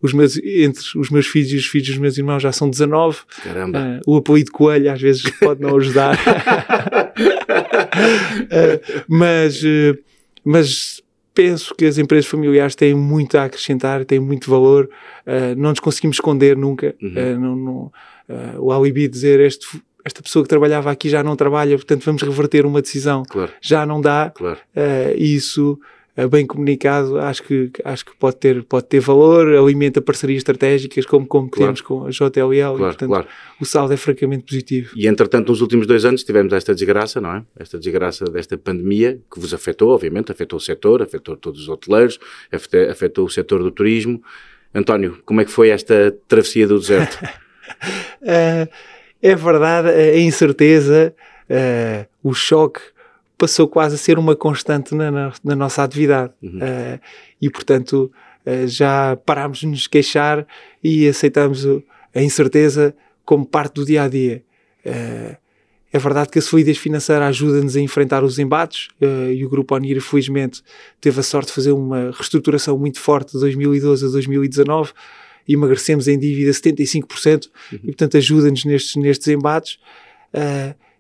os 0.04 0.12
meus, 0.12 0.38
entre 0.38 0.84
os 0.98 1.10
meus 1.10 1.26
filhos 1.26 1.54
e 1.54 1.56
os 1.56 1.66
filhos 1.66 1.88
dos 1.88 1.98
meus 1.98 2.18
irmãos 2.18 2.44
já 2.44 2.52
são 2.52 2.70
19. 2.70 3.20
Caramba. 3.42 4.02
Uh, 4.06 4.12
o 4.12 4.18
apoio 4.18 4.44
de 4.44 4.52
coelho 4.52 4.92
às 4.92 5.02
vezes 5.02 5.24
pode 5.40 5.62
não 5.62 5.78
ajudar. 5.78 6.20
uh, 7.20 9.04
mas, 9.08 9.62
uh, 9.64 9.98
mas 10.44 11.02
penso 11.34 11.74
que 11.76 11.86
as 11.86 11.98
empresas 11.98 12.30
familiares 12.30 12.76
têm 12.76 12.94
muito 12.94 13.38
a 13.38 13.46
acrescentar, 13.46 14.06
têm 14.06 14.20
muito 14.20 14.50
valor. 14.50 14.90
não 15.58 15.72
nos 15.72 15.80
conseguimos 15.80 16.18
esconder 16.18 16.56
nunca. 16.56 16.96
Uhum. 17.02 17.40
Não, 17.40 17.56
não, 17.56 17.92
o 18.60 18.72
alibi 18.72 19.08
dizer 19.08 19.40
este 19.40 19.66
esta 20.06 20.22
pessoa 20.22 20.44
que 20.44 20.50
trabalhava 20.50 20.92
aqui 20.92 21.10
já 21.10 21.24
não 21.24 21.36
trabalha, 21.36 21.76
portanto 21.78 22.04
vamos 22.04 22.22
reverter 22.22 22.66
uma 22.66 22.82
decisão. 22.82 23.24
Claro. 23.24 23.52
Já 23.62 23.86
não 23.86 24.02
dá. 24.02 24.32
Claro. 24.36 24.60
Uh, 24.76 25.18
isso 25.18 25.80
bem 26.30 26.46
comunicado, 26.46 27.18
acho 27.18 27.42
que, 27.42 27.72
acho 27.84 28.06
que 28.06 28.16
pode, 28.16 28.36
ter, 28.36 28.64
pode 28.64 28.86
ter 28.86 29.00
valor, 29.00 29.48
alimenta 29.56 30.00
parcerias 30.00 30.38
estratégicas, 30.38 31.08
como, 31.08 31.26
como 31.26 31.50
claro. 31.50 31.74
temos 31.74 31.82
com 31.82 32.06
a 32.06 32.12
JLL, 32.12 32.30
claro, 32.30 32.76
e, 32.76 32.78
portanto, 32.78 33.10
claro. 33.10 33.28
o 33.60 33.66
saldo 33.66 33.94
é 33.94 33.98
francamente 33.98 34.44
positivo. 34.44 34.92
E 34.96 35.08
entretanto, 35.08 35.50
nos 35.50 35.62
últimos 35.62 35.88
dois 35.88 36.06
anos 36.06 36.24
tivemos 36.24 36.54
esta 36.54 36.76
desgraça, 36.76 37.20
não 37.20 37.38
é? 37.38 37.44
Esta 37.58 37.80
desgraça 37.80 38.26
desta 38.26 38.56
pandemia, 38.58 39.20
que 39.32 39.40
vos 39.40 39.56
afetou, 39.56 39.90
obviamente, 39.90 40.32
afetou 40.32 40.58
o 40.58 40.62
setor, 40.62 41.02
afetou 41.02 41.36
todos 41.36 41.62
os 41.62 41.70
hoteleiros, 41.70 42.20
afetou 42.92 43.26
o 43.26 43.30
setor 43.30 43.64
do 43.64 43.72
turismo. 43.72 44.22
António, 44.74 45.18
como 45.26 45.42
é 45.42 45.46
que 45.46 45.52
foi 45.52 45.70
esta 45.70 46.16
travessia 46.28 46.68
do 46.68 46.78
deserto? 46.78 47.20
uh, 47.24 48.70
é 49.20 49.36
verdade, 49.36 49.90
a 49.90 50.20
incerteza, 50.20 51.16
uh, 51.50 52.08
o 52.22 52.36
choque 52.36 52.93
passou 53.44 53.68
quase 53.68 53.96
a 53.96 53.98
ser 53.98 54.18
uma 54.18 54.38
constante 54.38 54.96
na, 54.96 55.12
na, 55.12 55.34
na 55.44 55.54
nossa 55.54 55.84
atividade. 55.84 56.32
Uhum. 56.42 56.60
Uh, 56.60 57.00
e, 57.42 57.50
portanto, 57.50 58.10
uh, 58.46 58.68
já 58.70 59.18
parámos 59.26 59.58
de 59.58 59.68
nos 59.68 59.86
queixar 59.86 60.48
e 60.82 61.06
aceitamos 61.06 61.68
a 62.16 62.22
incerteza 62.22 62.96
como 63.26 63.46
parte 63.46 63.74
do 63.74 63.86
dia 63.86 64.04
a 64.04 64.08
dia. 64.08 64.42
Uh, 64.86 65.36
é 65.92 66.00
verdade 66.00 66.30
que 66.30 66.40
a 66.40 66.42
solidez 66.42 66.78
financeira 66.78 67.28
ajuda-nos 67.28 67.76
a 67.76 67.82
enfrentar 67.82 68.24
os 68.24 68.40
embates 68.40 68.88
e 69.32 69.46
o 69.46 69.50
Grupo 69.50 69.76
Onir, 69.76 70.02
felizmente, 70.02 70.64
teve 71.00 71.20
a 71.20 71.24
sorte 71.24 71.50
de 71.50 71.54
fazer 71.54 71.72
uma 71.72 72.10
reestruturação 72.10 72.76
muito 72.80 73.00
forte 73.00 73.34
de 73.34 73.40
2012 73.40 74.04
a 74.04 74.10
2019 74.10 74.92
e 75.48 75.54
emagrecemos 75.54 76.08
em 76.08 76.18
dívida 76.18 76.50
75% 76.50 77.46
uhum. 77.46 77.80
e, 77.84 77.86
portanto, 77.88 78.18
ajuda-nos 78.18 78.66
nestes, 78.66 78.96
nestes 78.96 79.28
embates. 79.28 79.78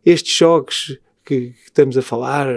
Estes 0.06 0.32
choques 0.32 1.00
que, 1.25 1.51
que, 1.51 1.56
estamos 1.65 1.98
a 1.98 2.01
falar, 2.01 2.48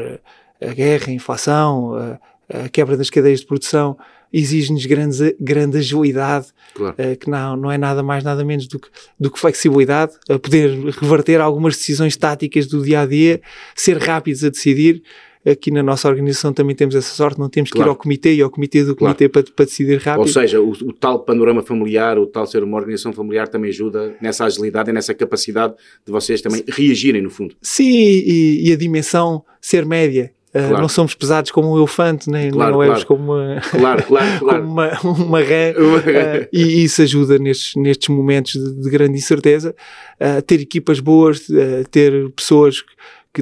a 0.61 0.73
guerra, 0.73 1.09
a 1.09 1.13
inflação, 1.13 1.95
a, 1.95 2.65
a 2.65 2.69
quebra 2.69 2.97
das 2.97 3.11
cadeias 3.11 3.41
de 3.41 3.47
produção, 3.47 3.97
exige-nos 4.33 4.85
grande, 4.87 5.79
agilidade, 5.79 6.49
claro. 6.75 6.95
uh, 6.99 7.17
que 7.17 7.31
não, 7.31 7.57
não 7.57 7.73
é 7.73 7.79
nada 7.79 8.03
mais, 8.03 8.23
nada 8.25 8.45
menos 8.45 8.67
do 8.67 8.79
que, 8.79 8.89
do 9.19 9.31
que 9.31 9.39
flexibilidade, 9.39 10.13
a 10.29 10.39
poder 10.39 10.71
reverter 11.01 11.41
algumas 11.41 11.77
decisões 11.77 12.17
táticas 12.17 12.67
do 12.67 12.83
dia 12.83 13.01
a 13.01 13.07
dia, 13.07 13.41
ser 13.75 13.99
rápidos 13.99 14.45
a 14.45 14.51
decidir. 14.51 15.03
Aqui 15.47 15.71
na 15.71 15.83
nossa 15.83 16.09
organização 16.09 16.53
também 16.53 16.75
temos 16.75 16.95
essa 16.95 17.15
sorte, 17.15 17.39
não 17.39 17.49
temos 17.49 17.71
que 17.71 17.77
claro. 17.77 17.91
ir 17.91 17.93
ao 17.93 17.97
comitê 17.97 18.35
e 18.35 18.43
ao 18.43 18.51
comitê 18.51 18.83
do 18.83 18.97
comitê 18.97 19.29
claro. 19.29 19.45
para, 19.45 19.55
para 19.55 19.65
decidir 19.65 19.99
rápido. 19.99 20.23
Ou 20.23 20.29
seja, 20.29 20.61
o, 20.61 20.71
o, 20.71 20.93
tal 20.93 21.21
panorama 21.21 21.63
familiar, 21.63 22.19
o 22.19 22.27
tal 22.27 22.47
ser 22.47 22.65
uma 22.65 22.77
organização 22.77 23.13
familiar 23.13 23.47
também 23.47 23.71
ajuda 23.71 24.17
nessa 24.21 24.45
agilidade 24.45 24.91
e 24.91 24.93
nessa 24.93 25.15
capacidade 25.15 25.75
de 26.05 26.11
vocês 26.11 26.41
também 26.41 26.65
reagirem, 26.69 27.23
no 27.23 27.31
fundo. 27.31 27.55
Sim, 27.63 27.89
e, 27.89 28.69
e 28.69 28.73
a 28.73 28.77
dimensão 28.77 29.45
ser 29.61 29.87
média 29.87 30.33
ah, 30.57 30.69
claro. 30.69 30.81
não 30.81 30.89
somos 30.89 31.15
pesados 31.15 31.51
como 31.51 31.75
um 31.75 31.77
elefante, 31.77 32.31
nem, 32.31 32.51
claro, 32.51 32.79
nem 32.79 32.89
claro. 32.89 33.07
como 33.07 33.35
uma, 33.35 33.61
claro, 33.61 34.03
claro, 34.05 34.39
claro. 34.41 34.63
como 34.63 34.73
uma, 34.73 35.01
uma 35.03 35.41
ré. 35.41 35.75
uh, 35.77 36.49
e 36.51 36.83
isso 36.83 37.03
ajuda 37.03 37.39
nestes, 37.39 37.75
nestes 37.77 38.09
momentos 38.09 38.53
de, 38.53 38.83
de 38.83 38.91
grande 38.91 39.19
incerteza. 39.19 39.75
Uh, 40.19 40.41
ter 40.41 40.61
equipas 40.61 40.99
boas, 40.99 41.47
ter 41.91 42.31
pessoas 42.31 42.81
que 42.81 42.93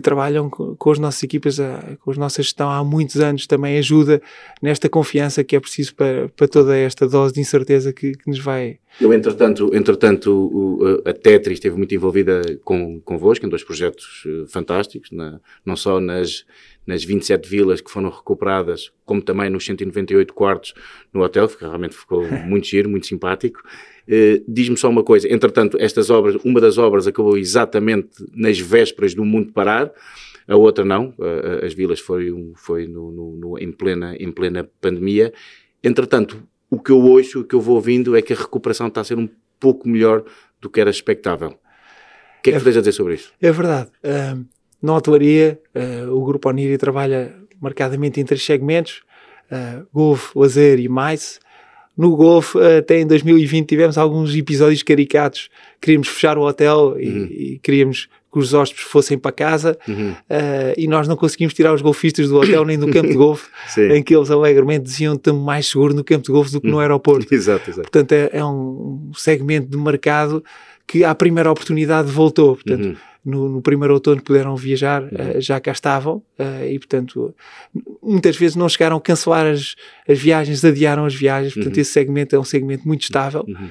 trabalham 0.01 0.49
com, 0.51 0.91
as 0.91 0.99
nossas 0.99 1.23
equipas, 1.23 1.59
com 2.01 2.11
a 2.11 2.15
nossa 2.15 2.43
gestão 2.43 2.71
há 2.71 2.83
muitos 2.83 3.21
anos, 3.21 3.47
também 3.47 3.79
ajuda 3.79 4.21
nesta 4.63 4.89
confiança 4.89 5.45
que 5.45 5.57
é 5.57 5.61
preciso 5.61 5.95
para, 5.95 6.29
para 6.31 6.49
toda 6.49 6.77
esta 6.77 7.09
dose 7.09 7.35
de 7.35 7.41
incerteza 7.41 7.93
que, 7.93 8.13
que 8.13 8.29
nos 8.29 8.39
vai. 8.39 8.79
Eu, 9.01 9.13
entretanto, 9.13 9.75
entretanto 9.75 10.31
o, 10.33 11.03
a 11.05 11.13
Tetris 11.13 11.57
esteve 11.57 11.77
muito 11.77 11.95
envolvida 11.95 12.43
com, 12.65 13.01
convosco 13.01 13.45
em 13.45 13.49
dois 13.49 13.65
projetos 13.65 14.25
fantásticos, 14.49 15.11
na, 15.11 15.41
não 15.65 15.77
só 15.77 15.99
nas 15.99 16.45
nas 16.87 17.05
27 17.05 17.49
vilas 17.49 17.81
que 17.81 17.91
foram 17.91 18.11
recuperadas, 18.11 18.93
como 19.05 19.23
também 19.23 19.49
nos 19.51 19.65
198 19.65 20.33
quartos 20.35 20.75
no 21.13 21.23
hotel, 21.23 21.49
que 21.49 21.65
realmente 21.65 21.97
ficou 21.97 22.27
muito 22.47 22.67
giro, 22.67 22.89
muito 22.89 23.07
simpático. 23.07 23.63
Uh, 24.07 24.45
Diz-me 24.47 24.77
só 24.77 24.91
uma 24.91 25.03
coisa, 25.03 25.33
entretanto, 25.33 25.77
estas 25.81 26.11
obras, 26.11 26.37
uma 26.45 26.61
das 26.61 26.77
obras 26.77 27.07
acabou 27.07 27.39
exatamente 27.39 28.11
nas 28.35 28.59
vésperas 28.59 29.15
do 29.15 29.25
mundo 29.25 29.53
parar, 29.53 29.91
a 30.47 30.57
outra 30.57 30.85
não, 30.85 31.15
uh, 31.19 31.65
as 31.65 31.73
vilas 31.73 32.01
foi, 32.01 32.31
foi 32.57 32.87
no, 32.87 33.11
no, 33.11 33.37
no, 33.37 33.59
em, 33.59 33.73
plena, 33.73 34.15
em 34.17 34.31
plena 34.31 34.69
pandemia. 34.81 35.33
Entretanto, 35.83 36.43
o 36.69 36.79
que 36.79 36.91
eu 36.91 37.01
ouço, 37.01 37.41
o 37.41 37.45
que 37.45 37.55
eu 37.55 37.61
vou 37.61 37.77
ouvindo 37.77 38.15
é 38.17 38.21
que 38.21 38.33
a 38.33 38.37
recuperação 38.37 38.89
está 38.89 39.01
a 39.01 39.05
ser 39.05 39.19
um 39.19 39.29
pouco 39.59 39.89
melhor 39.89 40.25
do 40.61 40.69
que 40.69 40.81
era 40.81 40.91
expectável. 40.91 41.49
O 41.49 42.43
que 42.43 42.51
é 42.51 42.53
que 42.53 42.59
é, 42.59 42.61
tens 42.61 42.77
a 42.77 42.81
dizer 42.81 42.93
sobre 42.93 43.15
isso? 43.15 43.33
É 43.41 43.51
verdade. 43.51 43.91
Na 44.85 44.95
hotelaria, 44.95 45.59
uh, 45.75 46.15
o 46.15 46.23
Grupo 46.23 46.51
Oniri 46.51 46.77
trabalha 46.77 47.35
marcadamente 47.59 48.21
em 48.21 48.25
três 48.25 48.45
segmentos, 48.45 49.01
uh, 49.51 49.87
golfe, 49.91 50.39
lazer 50.39 50.79
e 50.79 50.89
mais. 50.91 51.41
No 51.97 52.15
golfe, 52.15 52.59
até 52.59 53.01
em 53.01 53.07
2020 53.07 53.67
tivemos 53.67 53.97
alguns 53.97 54.35
episódios 54.35 54.83
caricatos. 54.83 55.49
Queríamos 55.81 56.09
fechar 56.09 56.37
o 56.37 56.43
hotel 56.43 56.97
e, 56.99 57.09
uhum. 57.09 57.25
e 57.31 57.61
queríamos 57.63 58.09
que 58.31 58.39
os 58.39 58.53
hóspedes 58.53 58.83
fossem 58.83 59.17
para 59.17 59.31
casa 59.31 59.79
uhum. 59.89 60.11
uh, 60.11 60.75
e 60.77 60.87
nós 60.87 61.09
não 61.09 61.17
conseguimos 61.17 61.55
tirar 61.55 61.73
os 61.73 61.81
golfistas 61.81 62.29
do 62.29 62.37
hotel 62.37 62.65
nem 62.67 62.77
do 62.77 62.91
campo 62.91 63.09
de 63.09 63.15
golfe, 63.15 63.49
em 63.95 64.03
que 64.03 64.15
eles 64.15 64.31
alegremente 64.31 64.85
diziam 64.85 65.15
que 65.15 65.21
estamos 65.21 65.43
mais 65.43 65.67
seguro 65.67 65.95
no 65.95 66.05
campo 66.05 66.27
de 66.27 66.33
golfe 66.33 66.53
do 66.53 66.61
que 66.61 66.67
no 66.67 66.75
uhum. 66.75 66.81
aeroporto. 66.81 67.27
exato, 67.33 67.71
exato. 67.71 67.91
Portanto, 67.91 68.13
é, 68.13 68.31
é, 68.33 68.45
um 68.45 69.13
segmento 69.15 69.69
de 69.69 69.79
mercado 69.79 70.45
que 70.87 71.05
à 71.05 71.15
primeira 71.15 71.51
oportunidade 71.51 72.11
voltou. 72.11 72.57
Portanto, 72.57 72.85
uhum 72.85 72.97
no, 73.25 73.49
no, 73.49 73.63
primeiro 73.63 73.95
outono 73.95 74.23
puderam 74.23 74.55
viajar, 74.55 75.03
uhum. 75.03 75.39
uh, 75.39 75.41
já 75.41 75.59
cá 75.59 75.73
estavam 75.73 76.17
uh, 76.39 76.67
e, 76.69 76.79
portanto, 76.79 77.35
muitas 78.03 78.37
vezes 78.37 78.57
não 78.57 78.69
chegaram 78.69 78.97
a 78.97 79.01
cancelar 79.01 79.47
as, 79.47 79.75
as 80.09 80.19
viagens, 80.19 80.65
adiaram 80.65 81.05
as 81.05 81.15
viagens. 81.15 81.55
Portanto, 81.55 81.77
uhum. 81.77 81.81
esse 81.81 81.93
segmento 81.93 82.37
é 82.37 82.39
um 82.39 82.45
segmento 82.45 82.87
muito 82.87 83.03
estável. 83.03 83.45
Uhum. 83.49 83.71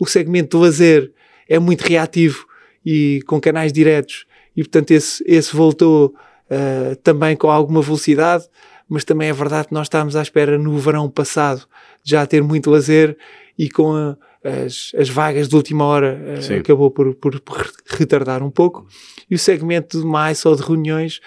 O 0.00 0.06
segmento 0.06 0.56
do 0.56 0.62
lazer 0.62 1.12
é 1.48 1.58
muito 1.58 1.82
reativo 1.82 2.46
e 2.84 3.20
com 3.26 3.40
canais 3.40 3.72
diretos, 3.72 4.26
e, 4.56 4.62
portanto, 4.62 4.90
esse, 4.92 5.22
esse 5.26 5.54
voltou 5.54 6.14
uh, 6.50 6.96
também 6.96 7.36
com 7.36 7.50
alguma 7.50 7.82
velocidade. 7.82 8.44
Mas 8.86 9.02
também 9.02 9.30
é 9.30 9.32
verdade 9.32 9.68
que 9.68 9.74
nós 9.74 9.86
estávamos 9.86 10.14
à 10.14 10.20
espera 10.20 10.58
no 10.58 10.76
verão 10.78 11.08
passado 11.08 11.66
já 12.02 12.26
ter 12.26 12.42
muito 12.42 12.70
lazer 12.70 13.16
e 13.58 13.70
com 13.70 13.94
a 13.94 14.16
as, 14.44 14.92
as 14.96 15.08
vagas 15.08 15.48
de 15.48 15.56
última 15.56 15.84
hora 15.84 16.20
uh, 16.38 16.60
acabou 16.60 16.90
por, 16.90 17.14
por, 17.14 17.40
por, 17.40 17.72
retardar 17.86 18.42
um 18.42 18.50
pouco. 18.50 18.86
E 19.30 19.34
o 19.34 19.38
segmento 19.38 20.00
de 20.00 20.06
mais 20.06 20.44
ou 20.44 20.54
de 20.54 20.62
reuniões 20.62 21.20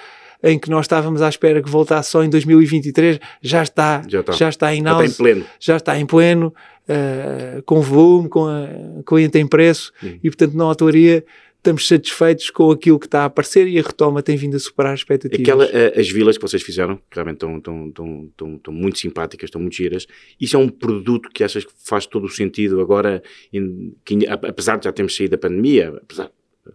em 0.43 0.59
que 0.59 0.69
nós 0.69 0.85
estávamos 0.85 1.21
à 1.21 1.29
espera 1.29 1.61
que 1.61 1.69
voltasse 1.69 2.11
só 2.11 2.23
em 2.23 2.29
2023 2.29 3.19
já 3.41 3.63
está, 3.63 4.03
já 4.07 4.19
está, 4.19 4.31
já 4.33 4.49
está 4.49 4.75
em 4.75 4.83
já 4.83 4.91
está 4.91 5.05
em 5.05 5.11
pleno, 5.11 5.45
já 5.59 5.77
está 5.77 5.99
em 5.99 6.05
pleno 6.05 6.53
uh, 6.87 7.61
com 7.63 7.81
volume, 7.81 8.29
com, 8.29 8.45
a, 8.45 8.67
cliente 9.03 9.39
em 9.39 9.47
preço 9.47 9.91
e 10.01 10.29
portanto 10.29 10.53
não 10.53 10.67
autoria 10.67 11.25
estamos 11.67 11.85
satisfeitos 11.85 12.49
com 12.49 12.71
aquilo 12.71 12.97
que 12.97 13.07
está 13.07 13.23
a 13.23 13.25
aparecer 13.25 13.67
e 13.67 13.77
a 13.77 13.81
retoma 13.81 14.23
tem 14.23 14.37
vindo 14.37 14.55
a 14.55 14.59
superar 14.59 14.93
as 14.93 15.01
expectativas. 15.01 15.41
Aquela, 15.41 15.65
eh, 15.65 15.99
as 15.99 16.09
vilas 16.09 16.37
que 16.37 16.41
vocês 16.41 16.63
fizeram, 16.63 16.95
que 16.95 17.15
realmente 17.15 17.35
estão, 17.35 17.57
estão, 17.57 17.87
estão, 17.87 18.55
estão, 18.55 18.73
muito 18.73 18.97
simpáticas, 18.97 19.49
estão 19.49 19.59
muito 19.59 19.75
giras, 19.75 20.07
isso 20.39 20.55
é 20.55 20.59
um 20.59 20.69
produto 20.69 21.29
que 21.29 21.43
achas 21.43 21.65
que 21.65 21.71
faz 21.83 22.05
todo 22.05 22.25
o 22.25 22.29
sentido 22.29 22.79
agora, 22.79 23.21
que, 24.05 24.25
apesar 24.27 24.77
de 24.77 24.85
já 24.85 24.93
termos 24.93 25.15
saído 25.15 25.31
da 25.31 25.37
pandemia, 25.37 25.93
apesar 26.01 26.31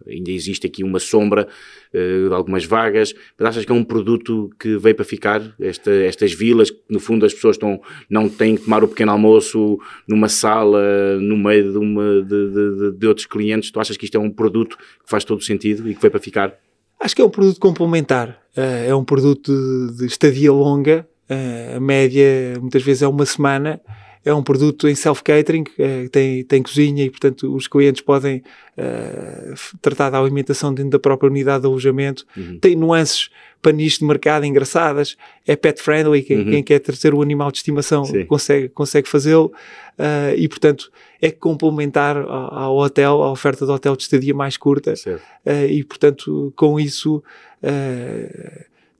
ainda 0.07 0.31
existe 0.31 0.67
aqui 0.67 0.83
uma 0.83 0.99
sombra 0.99 1.47
uh, 1.93 2.29
de 2.29 2.33
algumas 2.33 2.65
vagas, 2.65 3.13
mas 3.37 3.49
achas 3.49 3.65
que 3.65 3.71
é 3.71 3.75
um 3.75 3.83
produto 3.83 4.49
que 4.59 4.77
veio 4.77 4.95
para 4.95 5.05
ficar? 5.05 5.41
Esta, 5.59 5.91
estas 5.91 6.33
vilas, 6.33 6.69
que 6.69 6.79
no 6.89 6.99
fundo 6.99 7.25
as 7.25 7.33
pessoas 7.33 7.55
estão, 7.55 7.81
não 8.09 8.29
têm 8.29 8.55
que 8.55 8.63
tomar 8.63 8.83
o 8.83 8.87
pequeno 8.87 9.11
almoço 9.11 9.79
numa 10.07 10.29
sala, 10.29 11.19
no 11.19 11.37
meio 11.37 11.71
de, 11.71 11.77
uma, 11.77 12.21
de, 12.21 12.49
de, 12.51 12.91
de 12.97 13.07
outros 13.07 13.25
clientes, 13.25 13.71
tu 13.71 13.79
achas 13.79 13.97
que 13.97 14.05
isto 14.05 14.17
é 14.17 14.19
um 14.19 14.29
produto 14.29 14.77
que 14.77 15.09
faz 15.09 15.23
todo 15.23 15.39
o 15.39 15.43
sentido 15.43 15.89
e 15.89 15.95
que 15.95 16.01
veio 16.01 16.11
para 16.11 16.19
ficar? 16.19 16.57
Acho 16.99 17.15
que 17.15 17.21
é 17.21 17.25
um 17.25 17.29
produto 17.29 17.59
complementar, 17.59 18.41
uh, 18.57 18.87
é 18.87 18.95
um 18.95 19.03
produto 19.03 19.51
de, 19.51 19.97
de 19.97 20.05
estadia 20.05 20.51
longa, 20.51 21.07
uh, 21.29 21.77
a 21.77 21.79
média 21.79 22.57
muitas 22.59 22.81
vezes 22.81 23.03
é 23.03 23.07
uma 23.07 23.25
semana, 23.25 23.81
é 24.25 24.33
um 24.33 24.41
produto 24.41 24.87
em 24.87 24.95
self-catering, 24.95 25.65
é, 25.77 26.07
tem, 26.07 26.43
tem 26.43 26.63
cozinha 26.63 27.03
e, 27.03 27.09
portanto, 27.09 27.53
os 27.53 27.67
clientes 27.67 28.01
podem 28.01 28.41
uh, 28.77 29.53
tratar 29.81 30.09
da 30.09 30.19
alimentação 30.19 30.73
dentro 30.73 30.91
da 30.91 30.99
própria 30.99 31.29
unidade 31.29 31.61
de 31.61 31.67
alojamento. 31.67 32.25
Uhum. 32.35 32.57
Tem 32.59 32.75
nuances 32.75 33.29
para 33.61 33.71
nicho 33.71 33.99
de 33.99 34.05
mercado 34.05 34.45
engraçadas, 34.45 35.17
é 35.47 35.55
pet-friendly, 35.55 36.21
quem, 36.21 36.37
uhum. 36.37 36.51
quem, 36.51 36.63
quer 36.63 36.79
ter 36.79 37.13
o 37.13 37.21
animal 37.21 37.51
de 37.51 37.57
estimação 37.57 38.03
consegue, 38.27 38.69
consegue 38.69 39.07
fazê-lo 39.07 39.53
uh, 39.97 40.35
e, 40.35 40.47
portanto, 40.47 40.91
é 41.21 41.31
complementar 41.31 42.17
ao, 42.17 42.53
ao, 42.53 42.77
hotel, 42.77 43.23
à 43.23 43.31
oferta 43.31 43.65
do 43.65 43.73
hotel 43.73 43.95
de 43.95 44.03
estadia 44.03 44.33
mais 44.33 44.57
curta 44.57 44.93
uh, 44.93 45.65
e, 45.69 45.83
portanto, 45.83 46.51
com 46.55 46.79
isso 46.79 47.23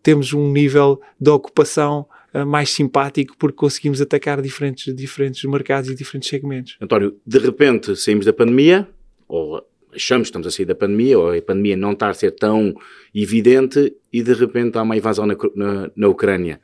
temos 0.01 0.31
um 0.31 0.49
nível 0.49 1.01
de 1.19 1.29
ocupação 1.29 2.01
uh, 2.01 2.22
mais 2.47 2.69
simpático 2.69 3.35
porque 3.37 3.57
conseguimos 3.57 4.01
atacar 4.01 4.41
diferentes, 4.41 4.93
diferentes 4.95 5.43
mercados 5.43 5.89
e 5.89 5.95
diferentes 5.95 6.29
segmentos. 6.29 6.77
António, 6.81 7.15
de 7.25 7.37
repente 7.37 7.95
saímos 7.95 8.25
da 8.25 8.33
pandemia, 8.33 8.87
ou 9.27 9.63
achamos 9.93 10.25
que 10.25 10.29
estamos 10.29 10.47
a 10.47 10.51
sair 10.51 10.65
da 10.65 10.75
pandemia, 10.75 11.19
ou 11.19 11.31
a 11.31 11.41
pandemia 11.41 11.77
não 11.77 11.91
está 11.91 12.09
a 12.09 12.13
ser 12.13 12.31
tão 12.31 12.75
evidente, 13.13 13.95
e 14.11 14.23
de 14.23 14.33
repente 14.33 14.77
há 14.77 14.81
uma 14.81 14.97
invasão 14.97 15.25
na, 15.25 15.35
na, 15.55 15.91
na 15.95 16.07
Ucrânia. 16.07 16.59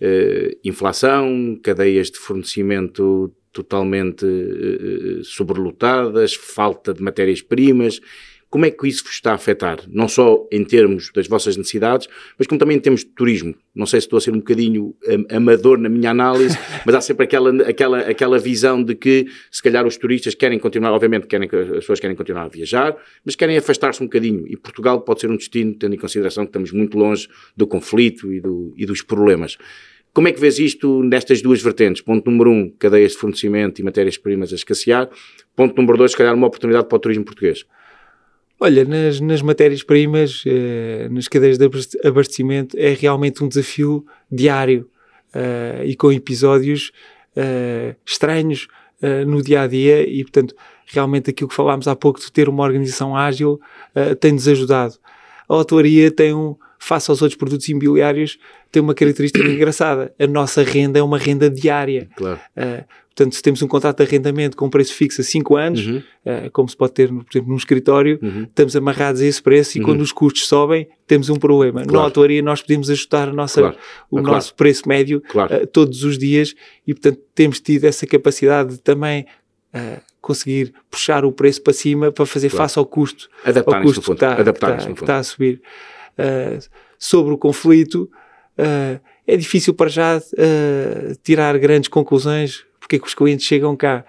Uh, 0.00 0.56
inflação, 0.64 1.58
cadeias 1.60 2.08
de 2.08 2.18
fornecimento 2.18 3.32
totalmente 3.52 4.24
uh, 4.24 5.24
sobrelotadas, 5.24 6.34
falta 6.34 6.94
de 6.94 7.02
matérias-primas. 7.02 8.00
Como 8.50 8.64
é 8.64 8.70
que 8.70 8.88
isso 8.88 9.04
vos 9.04 9.12
está 9.12 9.32
a 9.32 9.34
afetar? 9.34 9.80
Não 9.88 10.08
só 10.08 10.46
em 10.50 10.64
termos 10.64 11.10
das 11.14 11.28
vossas 11.28 11.54
necessidades, 11.56 12.08
mas 12.38 12.46
como 12.46 12.58
também 12.58 12.78
em 12.78 12.80
termos 12.80 13.00
de 13.00 13.10
turismo. 13.10 13.54
Não 13.74 13.84
sei 13.84 14.00
se 14.00 14.06
estou 14.06 14.16
a 14.16 14.20
ser 14.20 14.30
um 14.30 14.38
bocadinho 14.38 14.94
amador 15.30 15.76
na 15.76 15.90
minha 15.90 16.10
análise, 16.10 16.56
mas 16.86 16.94
há 16.94 17.00
sempre 17.02 17.24
aquela, 17.24 17.50
aquela, 17.68 17.98
aquela 18.00 18.38
visão 18.38 18.82
de 18.82 18.94
que 18.94 19.26
se 19.50 19.62
calhar 19.62 19.86
os 19.86 19.98
turistas 19.98 20.34
querem 20.34 20.58
continuar, 20.58 20.92
obviamente 20.92 21.26
querem, 21.26 21.46
as 21.46 21.80
pessoas 21.80 22.00
querem 22.00 22.16
continuar 22.16 22.44
a 22.44 22.48
viajar, 22.48 22.96
mas 23.22 23.36
querem 23.36 23.58
afastar-se 23.58 24.02
um 24.02 24.06
bocadinho. 24.06 24.46
E 24.48 24.56
Portugal 24.56 25.02
pode 25.02 25.20
ser 25.20 25.30
um 25.30 25.36
destino, 25.36 25.74
tendo 25.74 25.94
em 25.94 25.98
consideração 25.98 26.44
que 26.44 26.50
estamos 26.50 26.72
muito 26.72 26.96
longe 26.96 27.28
do 27.54 27.66
conflito 27.66 28.32
e, 28.32 28.40
do, 28.40 28.72
e 28.78 28.86
dos 28.86 29.02
problemas. 29.02 29.58
Como 30.14 30.26
é 30.26 30.32
que 30.32 30.40
vês 30.40 30.58
isto 30.58 31.02
nestas 31.02 31.42
duas 31.42 31.62
vertentes? 31.62 32.00
Ponto 32.00 32.30
número 32.30 32.50
um, 32.50 32.70
cadeias 32.70 33.12
de 33.12 33.18
fornecimento 33.18 33.78
e 33.80 33.84
matérias-primas 33.84 34.52
a 34.52 34.56
escassear. 34.56 35.10
Ponto 35.54 35.76
número 35.76 35.98
dois, 35.98 36.12
se 36.12 36.16
calhar 36.16 36.34
uma 36.34 36.46
oportunidade 36.46 36.88
para 36.88 36.96
o 36.96 36.98
turismo 36.98 37.24
português. 37.24 37.66
Olha, 38.60 38.84
nas, 38.84 39.20
nas 39.20 39.40
matérias-primas, 39.40 40.42
eh, 40.44 41.08
nas 41.10 41.28
cadeias 41.28 41.56
de 41.56 41.64
abastecimento, 42.04 42.76
é 42.76 42.92
realmente 42.92 43.42
um 43.44 43.48
desafio 43.48 44.04
diário 44.30 44.88
eh, 45.32 45.82
e 45.86 45.94
com 45.94 46.10
episódios 46.10 46.90
eh, 47.36 47.94
estranhos 48.04 48.66
no 49.28 49.40
dia 49.40 49.62
a 49.62 49.66
dia 49.68 50.02
e, 50.02 50.24
portanto, 50.24 50.56
realmente 50.86 51.30
aquilo 51.30 51.48
que 51.48 51.54
falámos 51.54 51.86
há 51.86 51.94
pouco 51.94 52.18
de 52.18 52.32
ter 52.32 52.48
uma 52.48 52.64
organização 52.64 53.16
ágil 53.16 53.60
tem-nos 54.18 54.48
ajudado. 54.48 54.94
A 55.48 55.54
autoria 55.54 56.10
tem 56.10 56.34
um, 56.34 56.56
face 56.80 57.08
aos 57.08 57.22
outros 57.22 57.38
produtos 57.38 57.68
imobiliários, 57.68 58.40
tem 58.72 58.82
uma 58.82 58.94
característica 58.94 59.38
engraçada. 59.46 60.12
A 60.18 60.26
nossa 60.26 60.64
renda 60.64 60.98
é 60.98 61.02
uma 61.02 61.16
renda 61.16 61.48
diária. 61.48 62.08
Claro. 62.16 62.40
Uh, 63.18 63.24
portanto, 63.24 63.34
se 63.34 63.42
temos 63.42 63.62
um 63.62 63.66
contrato 63.66 63.98
de 63.98 64.04
arrendamento 64.04 64.56
com 64.56 64.70
preço 64.70 64.94
fixo 64.94 65.20
a 65.20 65.24
5 65.24 65.56
anos, 65.56 65.86
uhum. 65.86 65.98
uh, 65.98 66.50
como 66.52 66.68
se 66.68 66.76
pode 66.76 66.92
ter, 66.92 67.08
por 67.08 67.24
exemplo, 67.30 67.50
num 67.50 67.56
escritório, 67.56 68.18
uhum. 68.22 68.44
estamos 68.44 68.76
amarrados 68.76 69.20
a 69.20 69.26
esse 69.26 69.42
preço 69.42 69.76
e 69.76 69.80
uhum. 69.80 69.86
quando 69.86 70.00
os 70.00 70.12
custos 70.12 70.46
sobem, 70.46 70.88
temos 71.06 71.28
um 71.28 71.36
problema. 71.36 71.82
Claro. 71.82 71.92
Na 71.92 72.04
autoria, 72.04 72.42
nós 72.42 72.62
podemos 72.62 72.90
ajustar 72.90 73.32
nossa, 73.32 73.60
claro. 73.60 73.76
o 74.10 74.16
claro. 74.16 74.32
nosso 74.32 74.54
preço 74.54 74.88
médio 74.88 75.22
uh, 75.34 75.66
todos 75.66 76.04
os 76.04 76.18
dias 76.18 76.54
e, 76.86 76.94
portanto, 76.94 77.20
temos 77.34 77.60
tido 77.60 77.84
essa 77.84 78.06
capacidade 78.06 78.74
de 78.74 78.80
também 78.80 79.26
conseguir 80.20 80.74
puxar 80.90 81.24
o 81.24 81.30
preço 81.30 81.62
para 81.62 81.72
cima 81.72 82.10
para 82.10 82.26
fazer 82.26 82.48
face 82.48 82.78
ao 82.78 82.86
custo, 82.86 83.28
Adaptar 83.44 83.76
ao 83.76 83.82
custo 83.82 84.00
que 84.00 84.12
está, 84.12 84.34
que, 84.34 84.50
está, 84.50 84.76
que 84.76 85.00
está 85.00 85.18
a 85.18 85.22
subir. 85.22 85.62
Uh, 86.18 86.58
sobre 86.98 87.32
o 87.32 87.38
conflito, 87.38 88.10
uh, 88.58 89.00
é 89.26 89.36
difícil 89.36 89.72
para 89.72 89.88
já 89.88 90.18
uh, 90.18 91.16
tirar 91.22 91.56
grandes 91.58 91.88
conclusões 91.88 92.66
porque 92.88 92.96
é 92.96 92.98
que 92.98 93.06
os 93.06 93.14
clientes 93.14 93.46
chegam 93.46 93.76
cá. 93.76 94.02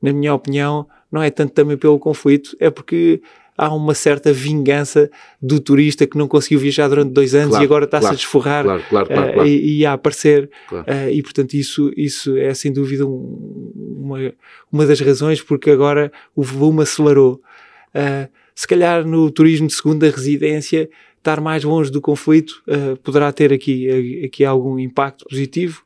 na 0.00 0.12
minha 0.12 0.34
opinião, 0.34 0.86
não 1.12 1.22
é 1.22 1.30
tanto 1.30 1.52
também 1.52 1.76
pelo 1.76 1.98
conflito, 1.98 2.56
é 2.58 2.70
porque 2.70 3.20
há 3.58 3.74
uma 3.74 3.92
certa 3.92 4.32
vingança 4.32 5.10
do 5.42 5.58
turista 5.58 6.06
que 6.06 6.16
não 6.16 6.28
conseguiu 6.28 6.60
viajar 6.60 6.86
durante 6.86 7.10
dois 7.10 7.34
anos 7.34 7.50
claro, 7.50 7.64
e 7.64 7.66
agora 7.66 7.84
está-se 7.86 8.02
claro, 8.02 8.14
a 8.14 8.16
desforrar 8.16 8.64
claro, 8.88 9.08
uh, 9.40 9.46
e, 9.46 9.80
e, 9.80 9.86
a 9.86 9.94
aparecer. 9.94 10.48
Uh, 10.70 11.10
e, 11.10 11.20
portanto, 11.20 11.54
isso, 11.54 11.92
isso 11.96 12.38
é 12.38 12.54
sem 12.54 12.72
dúvida 12.72 13.04
um, 13.04 13.72
uma, 13.98 14.32
uma 14.70 14.86
das 14.86 15.00
razões 15.00 15.42
porque 15.42 15.70
agora 15.70 16.12
o 16.36 16.42
volume 16.42 16.82
acelerou. 16.82 17.42
Uh, 17.92 18.30
se 18.54 18.66
calhar 18.66 19.04
no 19.04 19.28
turismo 19.28 19.66
de 19.66 19.74
segunda 19.74 20.08
residência, 20.08 20.88
estar 21.16 21.40
mais 21.40 21.64
longe 21.64 21.90
do 21.90 22.00
conflito 22.00 22.62
uh, 22.68 22.96
poderá 22.98 23.32
ter 23.32 23.52
aqui, 23.52 24.24
aqui 24.24 24.44
algum 24.44 24.78
impacto 24.78 25.24
positivo. 25.28 25.82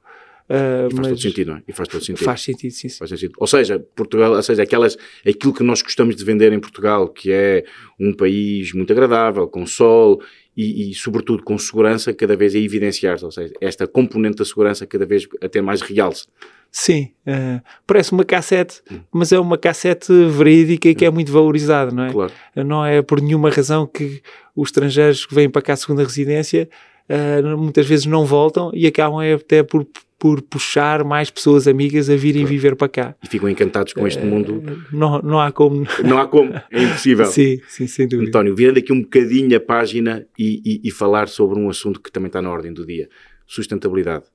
Uh, 0.48 0.88
e 0.90 0.96
faz 0.96 1.08
todo 1.08 1.20
sentido, 1.22 1.48
não 1.50 1.56
é? 1.56 1.62
E 1.66 1.72
faz 1.72 1.88
todo 1.88 2.04
sentido. 2.04 2.24
Faz 2.24 2.40
sentido, 2.42 2.70
sim, 2.72 2.88
sim. 2.88 2.98
Faz 2.98 3.10
sentido. 3.10 3.32
Ou 3.38 3.46
seja, 3.46 3.78
Portugal, 3.94 4.32
ou 4.32 4.42
seja, 4.42 4.62
aquelas, 4.62 4.96
aquilo 5.26 5.54
que 5.54 5.62
nós 5.62 5.82
gostamos 5.82 6.16
de 6.16 6.24
vender 6.24 6.52
em 6.52 6.60
Portugal, 6.60 7.08
que 7.08 7.32
é 7.32 7.64
um 7.98 8.12
país 8.12 8.72
muito 8.72 8.92
agradável, 8.92 9.46
com 9.48 9.66
sol 9.66 10.20
e, 10.56 10.90
e 10.90 10.94
sobretudo 10.94 11.42
com 11.42 11.56
segurança, 11.56 12.12
cada 12.12 12.36
vez 12.36 12.54
é 12.54 12.58
evidenciar-se. 12.58 13.24
Ou 13.24 13.30
seja, 13.30 13.52
esta 13.60 13.86
componente 13.86 14.36
da 14.36 14.44
segurança 14.44 14.86
cada 14.86 15.06
vez 15.06 15.26
a 15.40 15.48
ter 15.48 15.62
mais 15.62 15.80
realce. 15.80 16.26
Sim, 16.74 17.10
uh, 17.26 17.62
parece 17.86 18.12
uma 18.12 18.24
cassete, 18.24 18.80
hum. 18.90 19.00
mas 19.12 19.30
é 19.30 19.38
uma 19.38 19.58
cassete 19.58 20.10
verídica 20.30 20.88
e 20.88 20.94
que 20.94 21.04
é 21.04 21.10
hum. 21.10 21.12
muito 21.12 21.30
valorizada, 21.30 21.90
não 21.90 22.04
é? 22.04 22.10
Claro. 22.10 22.32
Não 22.56 22.84
é 22.84 23.02
por 23.02 23.20
nenhuma 23.20 23.50
razão 23.50 23.86
que 23.86 24.22
os 24.56 24.68
estrangeiros 24.68 25.26
que 25.26 25.34
vêm 25.34 25.50
para 25.50 25.60
cá 25.60 25.74
a 25.74 25.76
segunda 25.76 26.02
residência 26.02 26.68
uh, 27.10 27.58
muitas 27.58 27.86
vezes 27.86 28.06
não 28.06 28.24
voltam 28.24 28.70
e 28.72 28.86
acabam 28.86 29.20
até 29.34 29.62
por, 29.62 29.86
por 30.22 30.40
puxar 30.40 31.02
mais 31.02 31.30
pessoas 31.30 31.66
amigas 31.66 32.08
a 32.08 32.14
virem 32.14 32.42
claro. 32.42 32.54
viver 32.54 32.76
para 32.76 32.88
cá. 32.88 33.16
E 33.24 33.26
ficam 33.26 33.48
encantados 33.48 33.92
com 33.92 34.06
este 34.06 34.22
uh, 34.22 34.24
mundo. 34.24 34.62
Não, 34.92 35.20
não 35.20 35.40
há 35.40 35.50
como. 35.50 35.84
Não 36.04 36.16
há 36.16 36.28
como, 36.28 36.54
é 36.70 36.80
impossível. 36.80 37.26
sim, 37.26 37.60
sim, 37.66 37.88
sem 37.88 38.06
dúvida. 38.06 38.28
António, 38.28 38.54
virando 38.54 38.78
aqui 38.78 38.92
um 38.92 39.02
bocadinho 39.02 39.56
a 39.56 39.58
página 39.58 40.24
e, 40.38 40.62
e, 40.64 40.88
e 40.88 40.90
falar 40.92 41.26
sobre 41.26 41.58
um 41.58 41.68
assunto 41.68 42.00
que 42.00 42.12
também 42.12 42.28
está 42.28 42.40
na 42.40 42.52
ordem 42.52 42.72
do 42.72 42.86
dia: 42.86 43.08
sustentabilidade 43.44 44.26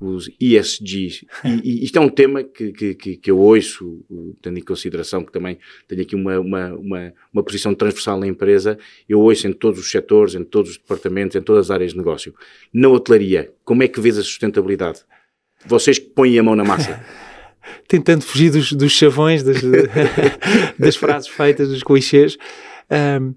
os 0.00 0.30
ESGs. 0.38 1.26
E, 1.44 1.48
e, 1.64 1.84
isto 1.84 1.96
é 1.98 2.00
um 2.00 2.08
tema 2.08 2.42
que, 2.42 2.70
que, 2.72 3.16
que, 3.16 3.30
eu 3.30 3.38
ouço, 3.38 4.04
tendo 4.42 4.58
em 4.58 4.62
consideração 4.62 5.24
que 5.24 5.32
também 5.32 5.58
tenho 5.88 6.02
aqui 6.02 6.14
uma, 6.14 6.38
uma, 6.38 6.74
uma, 6.74 7.14
uma, 7.32 7.42
posição 7.42 7.74
transversal 7.74 8.18
na 8.18 8.26
empresa, 8.26 8.78
eu 9.08 9.20
ouço 9.20 9.46
em 9.48 9.52
todos 9.52 9.80
os 9.80 9.90
setores, 9.90 10.34
em 10.34 10.44
todos 10.44 10.72
os 10.72 10.76
departamentos, 10.76 11.34
em 11.34 11.40
todas 11.40 11.66
as 11.66 11.70
áreas 11.70 11.92
de 11.92 11.98
negócio. 11.98 12.34
Na 12.72 12.88
hotelaria, 12.88 13.52
como 13.64 13.82
é 13.82 13.88
que 13.88 14.00
vês 14.00 14.18
a 14.18 14.22
sustentabilidade? 14.22 15.00
Vocês 15.66 15.98
que 15.98 16.06
põem 16.06 16.38
a 16.38 16.42
mão 16.42 16.54
na 16.54 16.64
massa. 16.64 17.00
Tentando 17.88 18.22
fugir 18.22 18.50
dos, 18.50 18.72
dos 18.72 18.92
chavões, 18.92 19.42
das, 19.42 19.58
das 20.78 20.96
frases 20.96 21.28
feitas, 21.28 21.68
dos 21.68 21.82
clichês, 21.82 22.36
um, 23.20 23.34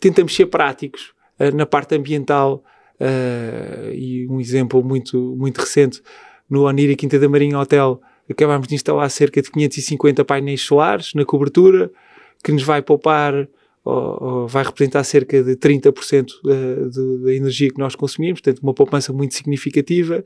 tentamos 0.00 0.34
ser 0.34 0.46
práticos 0.46 1.12
uh, 1.38 1.54
na 1.54 1.66
parte 1.66 1.94
ambiental, 1.94 2.64
Uh, 2.98 3.92
e 3.92 4.26
um 4.28 4.40
exemplo 4.40 4.82
muito, 4.82 5.36
muito 5.36 5.60
recente, 5.60 6.02
no 6.48 6.62
Onira 6.62 6.94
Quinta 6.94 7.18
da 7.18 7.28
Marinha 7.28 7.58
Hotel, 7.58 8.00
acabámos 8.28 8.66
de 8.66 8.74
instalar 8.74 9.10
cerca 9.10 9.42
de 9.42 9.50
550 9.50 10.24
painéis 10.24 10.62
solares 10.62 11.12
na 11.14 11.24
cobertura, 11.24 11.90
que 12.42 12.52
nos 12.52 12.62
vai 12.62 12.80
poupar 12.80 13.48
ou, 13.84 14.24
ou 14.24 14.48
vai 14.48 14.64
representar 14.64 15.04
cerca 15.04 15.42
de 15.42 15.56
30% 15.56 16.26
da, 16.42 17.24
da 17.24 17.34
energia 17.34 17.70
que 17.70 17.78
nós 17.78 17.94
consumimos, 17.94 18.40
portanto, 18.40 18.62
uma 18.62 18.74
poupança 18.74 19.12
muito 19.12 19.34
significativa. 19.34 20.24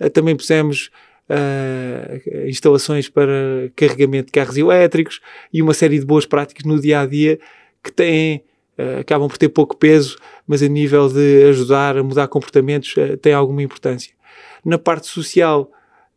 Uh, 0.00 0.10
também 0.10 0.36
pusemos 0.36 0.90
uh, 1.30 2.48
instalações 2.48 3.08
para 3.08 3.70
carregamento 3.74 4.26
de 4.26 4.32
carros 4.32 4.56
elétricos 4.56 5.20
e 5.52 5.62
uma 5.62 5.74
série 5.74 5.98
de 5.98 6.06
boas 6.06 6.26
práticas 6.26 6.64
no 6.64 6.80
dia 6.80 7.00
a 7.00 7.06
dia 7.06 7.38
que 7.82 7.92
têm 7.92 8.42
uh, 8.78 9.00
acabam 9.00 9.28
por 9.28 9.38
ter 9.38 9.48
pouco 9.48 9.76
peso, 9.76 10.18
mas 10.46 10.62
a 10.62 10.68
nível 10.68 11.08
de 11.08 11.44
ajudar 11.48 11.96
a 11.96 12.02
mudar 12.02 12.28
comportamentos 12.28 12.94
uh, 12.96 13.16
tem 13.16 13.32
alguma 13.32 13.62
importância. 13.62 14.14
Na 14.64 14.78
parte 14.78 15.06
social, 15.06 15.70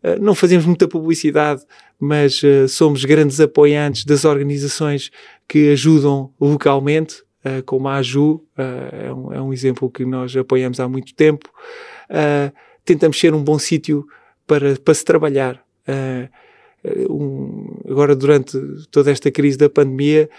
uh, 0.03 0.21
não 0.21 0.35
fazemos 0.35 0.65
muita 0.65 0.87
publicidade, 0.87 1.63
mas 1.99 2.41
somos 2.69 3.03
grandes 3.03 3.41
apoiantes 3.41 4.05
das 4.05 4.23
organizações 4.23 5.11
que 5.45 5.73
ajudam 5.73 6.31
localmente, 6.39 7.21
como 7.65 7.89
a 7.89 7.95
AJU, 7.95 8.41
é 8.57 9.11
um, 9.11 9.33
é, 9.33 9.41
um, 9.41 9.51
exemplo 9.51 9.89
que 9.89 10.05
nós 10.05 10.33
apoiamos 10.33 10.79
há 10.79 10.87
muito 10.87 11.13
tempo. 11.13 11.49
Tentamos 12.93 13.19
ser 13.19 13.33
um 13.33 13.43
bom 13.43 13.59
sítio 13.59 14.07
para, 14.47 14.75
para 14.75 14.93
se 14.93 15.05
trabalhar. 15.05 15.63
Um, 17.09 17.81
agora, 17.89 18.15
durante 18.15 18.57
toda 18.89 19.11
esta 19.11 19.29
crise 19.29 19.57
da 19.57 19.69
pandemia, 19.69 20.29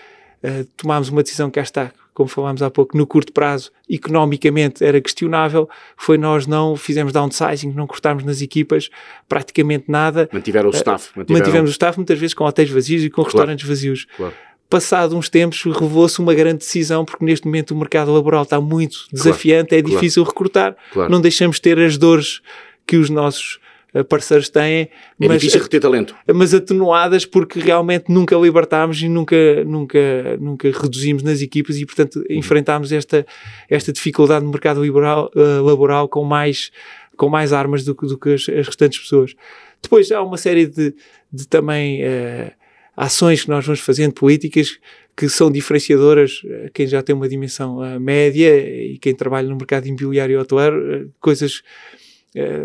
uh, 0.42 0.64
tomámos 0.76 1.08
uma 1.08 1.22
decisão 1.22 1.48
que 1.50 1.54
cá 1.54 1.62
está, 1.62 1.92
como 2.12 2.28
falámos 2.28 2.62
há 2.62 2.70
pouco, 2.70 2.96
no 2.96 3.06
curto 3.06 3.32
prazo, 3.32 3.70
economicamente 3.88 4.84
era 4.84 5.00
questionável, 5.00 5.68
foi 5.96 6.18
nós 6.18 6.46
não 6.46 6.76
fizemos 6.76 7.12
downsizing, 7.12 7.72
não 7.72 7.86
cortámos 7.86 8.24
nas 8.24 8.42
equipas 8.42 8.90
praticamente 9.28 9.84
nada. 9.88 10.28
Mantiveram 10.32 10.70
o 10.70 10.72
staff. 10.72 11.08
Eh, 11.08 11.18
mantiveram... 11.18 11.40
Mantivemos 11.40 11.70
o 11.70 11.72
staff 11.72 11.98
muitas 11.98 12.18
vezes 12.18 12.34
com 12.34 12.44
hotéis 12.44 12.70
vazios 12.70 13.04
e 13.04 13.10
com 13.10 13.22
claro. 13.22 13.28
restaurantes 13.28 13.68
vazios. 13.68 14.06
Claro. 14.16 14.34
Passado 14.70 15.16
uns 15.16 15.28
tempos, 15.28 15.64
revelou-se 15.64 16.20
uma 16.20 16.32
grande 16.32 16.58
decisão, 16.58 17.04
porque 17.04 17.24
neste 17.24 17.44
momento 17.44 17.72
o 17.72 17.76
mercado 17.76 18.12
laboral 18.12 18.44
está 18.44 18.60
muito 18.60 18.98
desafiante, 19.12 19.70
claro. 19.70 19.84
é 19.84 19.90
difícil 19.90 20.22
recrutar, 20.22 20.76
não 21.10 21.20
deixamos 21.20 21.58
ter 21.58 21.78
as 21.78 21.98
dores 21.98 22.40
que 22.86 22.96
os 22.96 23.10
nossos 23.10 23.58
eh, 23.92 24.04
parceiros 24.04 24.48
têm, 24.48 24.82
é 24.82 24.88
mas, 25.18 25.40
difícil 25.40 25.60
reter 25.60 25.80
talento. 25.80 26.14
mas 26.32 26.54
atenuadas 26.54 27.24
porque 27.24 27.58
realmente 27.58 28.04
nunca 28.08 28.36
libertámos 28.36 29.02
e 29.02 29.08
nunca, 29.08 29.64
nunca, 29.64 30.36
nunca 30.38 30.70
reduzimos 30.70 31.22
nas 31.24 31.42
equipas 31.42 31.76
e, 31.76 31.84
portanto, 31.84 32.16
uhum. 32.16 32.36
enfrentámos 32.36 32.92
esta, 32.92 33.26
esta 33.68 33.92
dificuldade 33.92 34.44
no 34.44 34.50
mercado 34.52 34.82
liberal, 34.82 35.30
uh, 35.34 35.64
laboral 35.64 36.08
com 36.08 36.24
mais, 36.24 36.70
com 37.16 37.28
mais 37.28 37.52
armas 37.52 37.84
do, 37.84 37.94
do 37.94 38.16
que 38.16 38.34
as, 38.34 38.48
as, 38.48 38.66
restantes 38.66 39.00
pessoas. 39.00 39.34
Depois 39.82 40.10
há 40.12 40.22
uma 40.22 40.36
série 40.36 40.66
de, 40.66 40.94
de 41.32 41.48
também 41.48 42.02
uh, 42.04 42.52
ações 43.00 43.44
que 43.44 43.48
nós 43.48 43.64
vamos 43.64 43.80
fazendo, 43.80 44.12
políticas, 44.12 44.78
que 45.16 45.26
são 45.28 45.50
diferenciadoras, 45.50 46.42
quem 46.74 46.86
já 46.86 47.02
tem 47.02 47.14
uma 47.14 47.28
dimensão 47.28 47.78
uh, 47.78 47.98
média 47.98 48.54
e 48.58 48.98
quem 48.98 49.14
trabalha 49.14 49.48
no 49.48 49.56
mercado 49.56 49.86
imobiliário 49.86 50.34
e 50.34 50.36
hoteleiro, 50.36 51.10
coisas 51.18 51.62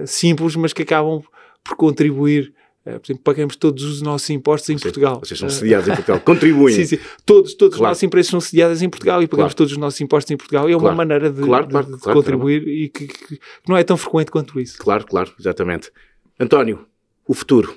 simples, 0.06 0.56
mas 0.56 0.74
que 0.74 0.84
acabam 0.84 1.24
por 1.64 1.76
contribuir. 1.76 2.54
Por 2.84 3.02
exemplo, 3.04 3.24
pagamos 3.24 3.56
todos 3.56 3.84
os 3.84 4.00
nossos 4.04 4.30
impostos 4.30 4.70
em 4.70 4.78
Sim, 4.78 4.84
Portugal. 4.84 5.20
Vocês 5.20 5.40
são 5.40 5.50
sediados 5.50 5.88
em 5.88 5.94
Portugal, 5.96 6.20
contribuem. 6.20 6.76
Sim, 6.76 6.86
sim. 6.86 7.00
Todos, 7.26 7.56
todos 7.56 7.78
claro. 7.78 7.92
as 7.92 7.96
nossas 7.96 8.04
empresas 8.04 8.30
são 8.30 8.40
sediadas 8.40 8.84
em 8.84 8.90
Portugal 8.90 9.24
e 9.24 9.28
pagamos 9.28 9.54
claro. 9.54 9.58
todos 9.58 9.72
os 9.72 9.78
nossos 9.80 10.00
impostos 10.02 10.30
em 10.30 10.38
Portugal. 10.38 10.70
É 10.70 10.76
uma 10.76 10.82
claro. 10.82 10.98
maneira 10.98 11.32
de, 11.32 11.42
de, 11.42 11.98
de 11.98 12.02
contribuir 12.02 12.68
e 12.68 12.90
que, 12.90 13.08
que, 13.08 13.40
não 13.68 13.76
é 13.76 13.84
tão 13.84 13.98
frequente 13.98 14.30
quanto 14.30 14.60
isso. 14.60 14.78
Claro, 14.78 15.04
claro, 15.08 15.34
exatamente. 15.40 15.92
António, 16.40 16.86
o 17.28 17.34
futuro. 17.34 17.76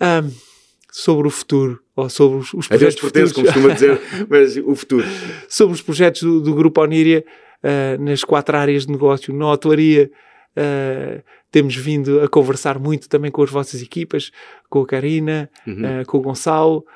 Um, 0.00 0.53
sobre 0.96 1.26
o 1.26 1.30
futuro, 1.30 1.82
ou 1.96 2.08
sobre 2.08 2.38
os, 2.38 2.54
os 2.54 2.68
projetos 2.68 3.00
futuros. 3.00 3.32
como 3.32 3.46
costuma 3.46 3.74
dizer, 3.74 4.00
mas 4.30 4.56
o 4.56 4.76
futuro. 4.76 5.04
sobre 5.50 5.74
os 5.74 5.82
projetos 5.82 6.22
do, 6.22 6.40
do 6.40 6.54
Grupo 6.54 6.80
Oníria, 6.80 7.24
uh, 7.64 8.00
nas 8.00 8.22
quatro 8.22 8.56
áreas 8.56 8.86
de 8.86 8.92
negócio, 8.92 9.34
na 9.34 9.50
hotelaria, 9.50 10.08
uh, 10.56 11.20
temos 11.50 11.74
vindo 11.74 12.20
a 12.20 12.28
conversar 12.28 12.78
muito 12.78 13.08
também 13.08 13.32
com 13.32 13.42
as 13.42 13.50
vossas 13.50 13.82
equipas, 13.82 14.30
com 14.70 14.82
a 14.82 14.86
Karina, 14.86 15.50
uhum. 15.66 16.02
uh, 16.02 16.06
com 16.06 16.18
o 16.18 16.20
Gonçalo, 16.20 16.86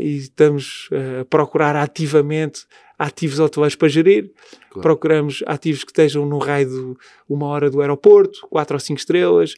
e 0.00 0.16
estamos 0.16 0.88
a 1.20 1.24
procurar 1.26 1.76
ativamente 1.76 2.64
ativos 2.98 3.38
hoteleiros 3.38 3.76
para 3.76 3.88
gerir. 3.88 4.32
Claro. 4.70 4.80
Procuramos 4.80 5.44
ativos 5.46 5.84
que 5.84 5.90
estejam 5.90 6.24
no 6.24 6.38
raio 6.38 6.66
de 6.66 6.96
uma 7.28 7.46
hora 7.46 7.70
do 7.70 7.82
aeroporto, 7.82 8.40
4 8.48 8.74
ou 8.74 8.80
5 8.80 8.98
estrelas, 8.98 9.54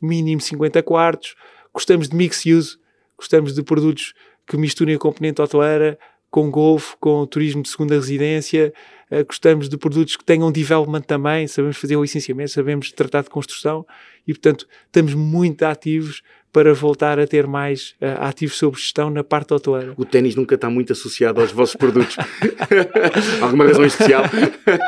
mínimo 0.00 0.40
50 0.40 0.80
quartos. 0.84 1.34
Gostamos 1.74 2.08
de 2.08 2.14
mix 2.14 2.46
use, 2.46 2.78
gostamos 3.20 3.54
de 3.54 3.62
produtos 3.62 4.12
que 4.46 4.56
misturem 4.56 4.96
a 4.96 4.98
componente 4.98 5.40
hoteleira 5.40 5.98
com 6.30 6.50
golfe, 6.50 6.96
com 7.00 7.26
turismo 7.26 7.62
de 7.62 7.68
segunda 7.68 7.94
residência. 7.94 8.72
Uh, 9.10 9.24
gostamos 9.26 9.68
de 9.68 9.76
produtos 9.76 10.16
que 10.16 10.24
tenham 10.24 10.50
development 10.50 11.02
também, 11.02 11.46
sabemos 11.48 11.76
fazer 11.76 11.96
o 11.96 12.02
licenciamento, 12.02 12.50
sabemos 12.50 12.92
tratar 12.92 13.22
de 13.22 13.30
construção 13.30 13.84
e, 14.26 14.32
portanto, 14.32 14.66
estamos 14.86 15.14
muito 15.14 15.64
ativos 15.64 16.22
para 16.52 16.74
voltar 16.74 17.18
a 17.18 17.26
ter 17.26 17.46
mais 17.46 17.94
uh, 18.00 18.22
ativos 18.22 18.56
sobre 18.58 18.80
gestão 18.80 19.08
na 19.08 19.22
parte 19.22 19.54
hoteleira. 19.54 19.94
O 19.96 20.04
ténis 20.04 20.34
nunca 20.34 20.56
está 20.56 20.68
muito 20.68 20.92
associado 20.92 21.40
aos 21.40 21.52
vossos 21.52 21.76
produtos. 21.76 22.16
Alguma 23.40 23.66
razão 23.66 23.84
especial? 23.84 24.24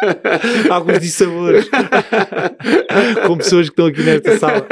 Alguns 0.70 1.01
dissabores. 1.01 1.68
Com 3.27 3.37
pessoas 3.37 3.68
que 3.68 3.72
estão 3.72 3.87
aqui 3.87 4.03
nesta 4.03 4.38
sala. 4.38 4.66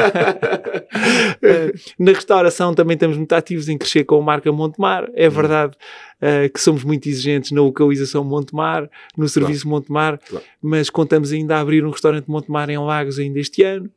Uh, 1.43 1.79
na 1.99 2.13
restauração 2.13 2.75
também 2.75 2.95
estamos 2.95 3.17
muito 3.17 3.33
ativos 3.33 3.69
em 3.69 3.79
crescer 3.79 4.05
com 4.05 4.17
a 4.17 4.23
marca 4.23 4.51
Montemar. 4.51 5.09
É 5.15 5.29
uhum. 5.29 5.35
verdade 5.35 5.77
uh, 6.21 6.53
que 6.53 6.61
somos 6.61 6.83
muito 6.85 7.09
exigentes 7.09 7.53
na 7.53 7.63
localização 7.63 8.25
Montemar, 8.25 8.89
no 9.17 9.29
serviço 9.29 9.63
claro. 9.63 9.77
Montemar, 9.77 10.21
claro. 10.29 10.45
mas 10.61 10.91
contamos 10.91 11.33
ainda 11.33 11.57
a 11.57 11.61
abrir 11.61 11.85
um 11.85 11.91
restaurante 11.91 12.27
Montemar 12.29 12.69
em 12.71 12.79
Lagos 12.79 13.19
ainda 13.19 13.39
este 13.39 13.63
ano. 13.63 13.91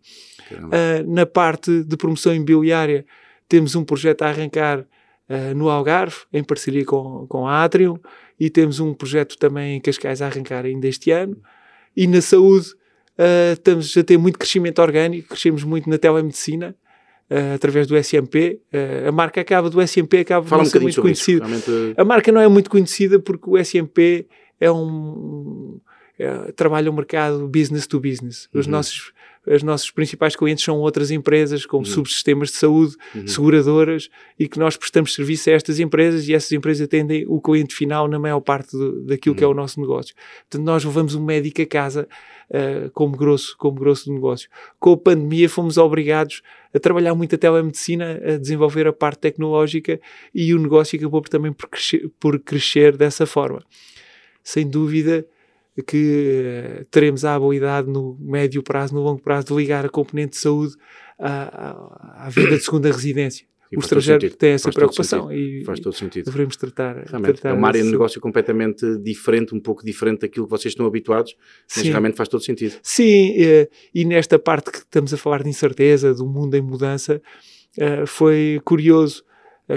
Uh, 0.52 1.12
na 1.12 1.26
parte 1.26 1.84
de 1.84 1.98
promoção 1.98 2.34
imobiliária, 2.34 3.06
temos 3.48 3.76
um 3.76 3.84
projeto 3.84 4.24
a 4.24 4.30
arrancar 4.30 4.80
uh, 4.80 5.56
no 5.56 5.70
Algarve, 5.70 6.18
em 6.32 6.44
parceria 6.44 6.86
com, 6.86 7.26
com 7.28 7.48
a 7.48 7.64
Atrium, 7.64 8.00
e 8.40 8.50
temos 8.50 8.80
um 8.80 8.94
projeto 8.94 9.38
também 9.38 9.78
em 9.78 9.82
Cascais 9.82 10.22
a 10.22 10.28
arrancar 10.28 10.66
ainda 10.66 10.88
este 10.88 11.12
ano. 11.12 11.38
E 11.96 12.08
na 12.08 12.22
saúde, 12.22 12.70
uh, 13.18 13.54
estamos 13.54 13.96
a 13.96 14.04
ter 14.04 14.18
muito 14.18 14.40
crescimento 14.40 14.80
orgânico, 14.82 15.30
crescemos 15.30 15.64
muito 15.64 15.90
na 15.90 15.98
telemedicina. 15.98 16.76
Uh, 17.32 17.56
através 17.56 17.88
do 17.88 17.98
SMP. 17.98 18.60
Uh, 18.72 19.08
a 19.08 19.12
marca 19.12 19.40
acaba 19.42 19.70
do 19.70 19.82
SMP 19.82 20.20
acaba 20.20 20.46
Fala 20.46 20.62
um 20.62 20.66
ser 20.66 20.82
muito 20.82 21.02
conhecida. 21.02 21.46
Realmente... 21.46 21.96
A 21.98 22.04
marca 22.04 22.32
não 22.32 22.42
é 22.42 22.48
muito 22.48 22.70
conhecida 22.70 23.18
porque 23.18 23.50
o 23.50 23.58
SMP 23.58 24.28
é 24.60 24.70
um, 24.72 25.80
trabalha 26.56 26.90
o 26.90 26.94
mercado 26.94 27.48
business 27.48 27.88
to 27.88 28.00
business. 28.00 28.48
Os 28.54 28.66
uhum. 28.66 28.72
nossos 28.72 29.14
os 29.46 29.62
nossos 29.62 29.92
principais 29.92 30.36
clientes 30.36 30.64
são 30.64 30.80
outras 30.80 31.12
empresas, 31.12 31.66
como 31.66 31.86
uhum. 31.86 31.92
subsistemas 31.92 32.50
de 32.50 32.56
saúde, 32.56 32.96
uhum. 33.14 33.28
seguradoras, 33.28 34.10
e 34.40 34.48
que 34.48 34.58
nós 34.58 34.78
prestamos 34.78 35.14
serviço 35.14 35.50
a 35.50 35.54
estas 35.54 35.80
empresas 35.80 36.28
e 36.28 36.34
essas 36.34 36.52
empresas 36.54 36.86
atendem 36.86 37.26
o 37.28 37.42
cliente 37.42 37.76
final 37.76 38.08
na 38.08 38.18
maior 38.18 38.40
parte 38.40 38.72
do, 38.72 39.02
daquilo 39.06 39.36
que 39.36 39.44
é 39.44 39.48
o 39.48 39.50
uhum. 39.50 39.56
nosso 39.56 39.82
negócio. 39.82 40.16
Portanto, 40.50 40.66
nós 40.66 40.86
levamos 40.86 41.14
um 41.16 41.24
médico 41.24 41.62
a 41.62 41.66
casa 41.66 42.08
uh, 42.50 42.90
como, 42.92 43.18
grosso, 43.18 43.56
como 43.58 43.78
grosso 43.78 44.06
do 44.06 44.14
negócio. 44.14 44.50
Com 44.80 44.94
a 44.94 44.98
pandemia 44.98 45.50
fomos 45.50 45.78
obrigados 45.78 46.42
a 46.74 46.80
trabalhar 46.80 47.14
muito 47.14 47.36
a 47.36 47.38
telemedicina, 47.38 48.22
a 48.26 48.38
desenvolver 48.38 48.88
a 48.88 48.94
parte 48.94 49.20
tecnológica 49.20 50.00
e 50.34 50.54
o 50.54 50.60
negócio 50.60 50.98
acabou 50.98 51.22
também 51.22 51.52
por 51.52 51.68
crescer, 51.68 52.10
por 52.18 52.40
crescer 52.40 52.96
dessa 52.96 53.26
forma. 53.26 53.62
Sem 54.42 54.68
dúvida, 54.68 55.26
que 55.82 56.82
uh, 56.82 56.86
teremos 56.86 57.26
a 57.26 57.36
habilidade 57.36 57.90
no 57.90 58.18
médio 58.20 58.62
prazo, 58.62 58.94
no 58.94 59.02
longo 59.02 59.22
prazo, 59.22 59.48
de 59.48 59.56
ligar 59.56 59.86
a 59.86 59.90
componente 59.90 60.32
de 60.32 60.38
saúde 60.38 60.76
à, 61.18 62.26
à, 62.26 62.30
vida 62.30 62.56
de 62.58 62.64
segunda 62.64 62.92
residência. 62.92 63.48
E 63.72 63.76
o 63.76 63.80
estrangeiro 63.80 64.30
tem 64.36 64.52
essa 64.52 64.72
preocupação 64.72 65.32
e 65.32 65.64
faz 65.66 65.80
todo 65.80 65.94
sentido. 65.94 66.30
devemos 66.30 66.56
tratar. 66.56 66.96
Realmente, 67.08 67.42
tratar 67.42 67.50
é 67.50 67.54
uma 67.54 67.68
área 67.68 67.82
de 67.82 67.90
negócio 67.90 68.22
completamente 68.22 69.00
diferente, 69.00 69.56
um 69.56 69.60
pouco 69.60 69.84
diferente 69.84 70.22
daquilo 70.22 70.46
que 70.46 70.52
vocês 70.52 70.74
estão 70.74 70.86
habituados, 70.86 71.36
mas 71.76 71.84
Sim. 71.84 71.90
realmente 71.90 72.16
faz 72.16 72.30
todo 72.30 72.44
sentido. 72.44 72.76
Sim, 72.84 73.34
eh, 73.36 73.68
e 73.96 74.06
nesta 74.06 74.38
parte 74.38 74.72
que 74.72 74.78
estamos 74.78 75.12
a 75.12 75.18
falar 75.18 75.42
de 75.42 75.50
incerteza, 75.50 76.14
do 76.14 76.28
mundo 76.28 76.54
em 76.54 76.62
mudança, 76.62 77.20
eh, 77.80 78.06
foi 78.06 78.62
curioso 78.64 79.24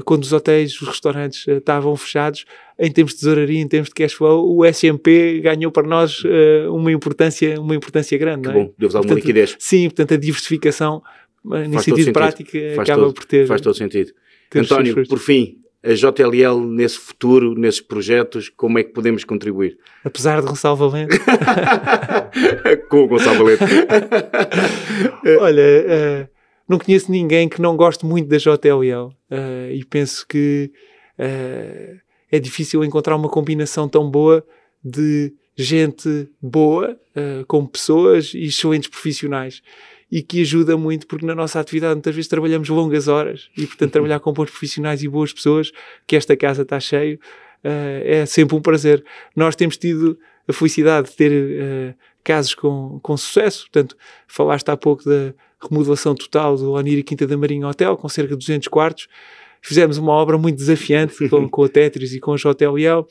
quando 0.05 0.25
os 0.25 0.33
hotéis, 0.33 0.81
os 0.81 0.88
restaurantes 0.88 1.46
estavam 1.46 1.94
fechados, 1.96 2.44
em 2.79 2.90
termos 2.90 3.12
de 3.12 3.20
tesouraria, 3.20 3.61
em 3.61 3.68
termos 3.68 3.88
de 3.88 3.94
cash 3.94 4.12
flow, 4.12 4.57
o 4.57 4.64
SMP 4.64 5.40
ganhou 5.40 5.70
para 5.70 5.87
nós 5.87 6.22
uh, 6.25 6.75
uma, 6.75 6.90
importância, 6.92 7.61
uma 7.61 7.75
importância 7.75 8.18
grande. 8.18 8.42
Que 8.42 8.49
é? 8.49 8.53
bom, 8.53 8.75
deu-vos 8.77 8.96
alguma 8.96 9.14
liquidez. 9.14 9.57
Sim, 9.59 9.88
portanto 9.88 10.14
a 10.14 10.16
diversificação, 10.16 11.03
uh, 11.44 11.57
no 11.68 11.81
sentido 11.81 12.12
prático, 12.12 12.51
faz 12.51 12.79
acaba 12.79 13.03
todo, 13.03 13.14
por 13.14 13.25
ter. 13.25 13.46
Faz 13.46 13.61
todo 13.61 13.75
sentido. 13.75 14.12
António, 14.55 15.07
por 15.09 15.18
fim, 15.18 15.59
a 15.83 15.92
JLL 15.94 16.66
nesse 16.66 16.99
futuro, 16.99 17.55
nesses 17.55 17.81
projetos, 17.81 18.49
como 18.49 18.79
é 18.79 18.83
que 18.83 18.92
podemos 18.92 19.25
contribuir? 19.25 19.79
Apesar 20.05 20.40
de 20.40 20.49
Gonçalo 20.49 20.77
Valente. 20.77 21.18
Com 22.90 23.05
o 23.05 23.09
Gonçalo 23.09 23.38
Valente. 23.38 23.62
Olha, 25.40 26.31
não 26.68 26.79
conheço 26.79 27.11
ninguém 27.11 27.48
que 27.48 27.61
não 27.61 27.76
goste 27.76 28.05
muito 28.05 28.29
da 28.29 28.38
JLL 28.38 29.09
uh, 29.31 29.70
e 29.72 29.85
penso 29.85 30.26
que 30.26 30.70
uh, 31.18 32.00
é 32.31 32.38
difícil 32.40 32.85
encontrar 32.85 33.14
uma 33.14 33.29
combinação 33.29 33.88
tão 33.88 34.11
boa 34.11 34.44
de 34.85 35.33
gente 35.57 36.29
boa, 36.42 36.98
uh, 37.16 37.46
com 37.46 37.64
pessoas 37.66 38.35
e 38.35 38.44
excelentes 38.44 38.88
profissionais. 38.88 39.62
E 40.11 40.22
que 40.22 40.40
ajuda 40.42 40.76
muito, 40.76 41.07
porque 41.07 41.26
na 41.26 41.35
nossa 41.35 41.59
atividade 41.59 41.94
muitas 41.94 42.14
vezes 42.14 42.29
trabalhamos 42.29 42.68
longas 42.68 43.09
horas 43.09 43.48
e, 43.57 43.66
portanto, 43.66 43.90
trabalhar 43.90 44.20
com 44.20 44.33
bons 44.33 44.50
profissionais 44.50 45.02
e 45.02 45.09
boas 45.09 45.33
pessoas, 45.33 45.72
que 46.07 46.14
esta 46.14 46.37
casa 46.37 46.62
está 46.62 46.79
cheio, 46.79 47.18
é 47.64 48.24
sempre 48.24 48.55
um 48.55 48.61
prazer. 48.61 49.05
Nós 49.35 49.57
temos 49.57 49.76
tido 49.76 50.16
a 50.46 50.52
felicidade 50.52 51.11
de 51.11 51.16
ter 51.16 51.96
casos 52.22 52.55
com, 52.55 53.00
com 53.02 53.16
sucesso, 53.16 53.62
portanto, 53.64 53.96
falaste 54.29 54.68
há 54.68 54.76
pouco 54.76 55.02
da 55.05 55.35
remodelação 55.62 56.14
total 56.14 56.57
do 56.57 56.73
Oniri 56.73 57.03
Quinta 57.03 57.27
da 57.27 57.37
Marinha 57.37 57.69
Hotel, 57.69 57.97
com 57.97 58.09
cerca 58.09 58.37
de 58.37 58.38
200 58.38 58.69
quartos 58.69 59.09
fizemos 59.66 59.99
uma 59.99 60.12
obra 60.12 60.38
muito 60.38 60.57
desafiante 60.57 61.29
com, 61.29 61.49
com 61.51 61.62
o 61.62 61.69
Tetris 61.69 62.12
e 62.12 62.21
com 62.21 62.33
o 62.33 62.37
JLL, 62.37 63.05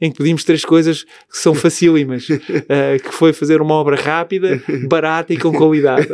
em 0.00 0.10
que 0.10 0.18
pedimos 0.18 0.44
três 0.44 0.64
coisas 0.64 1.02
que 1.02 1.36
são 1.36 1.54
facílimas, 1.54 2.28
uh, 2.28 2.38
que 3.02 3.12
foi 3.12 3.32
fazer 3.32 3.60
uma 3.60 3.74
obra 3.74 3.96
rápida, 3.96 4.62
barata 4.88 5.32
e 5.32 5.36
com 5.36 5.52
qualidade. 5.52 6.06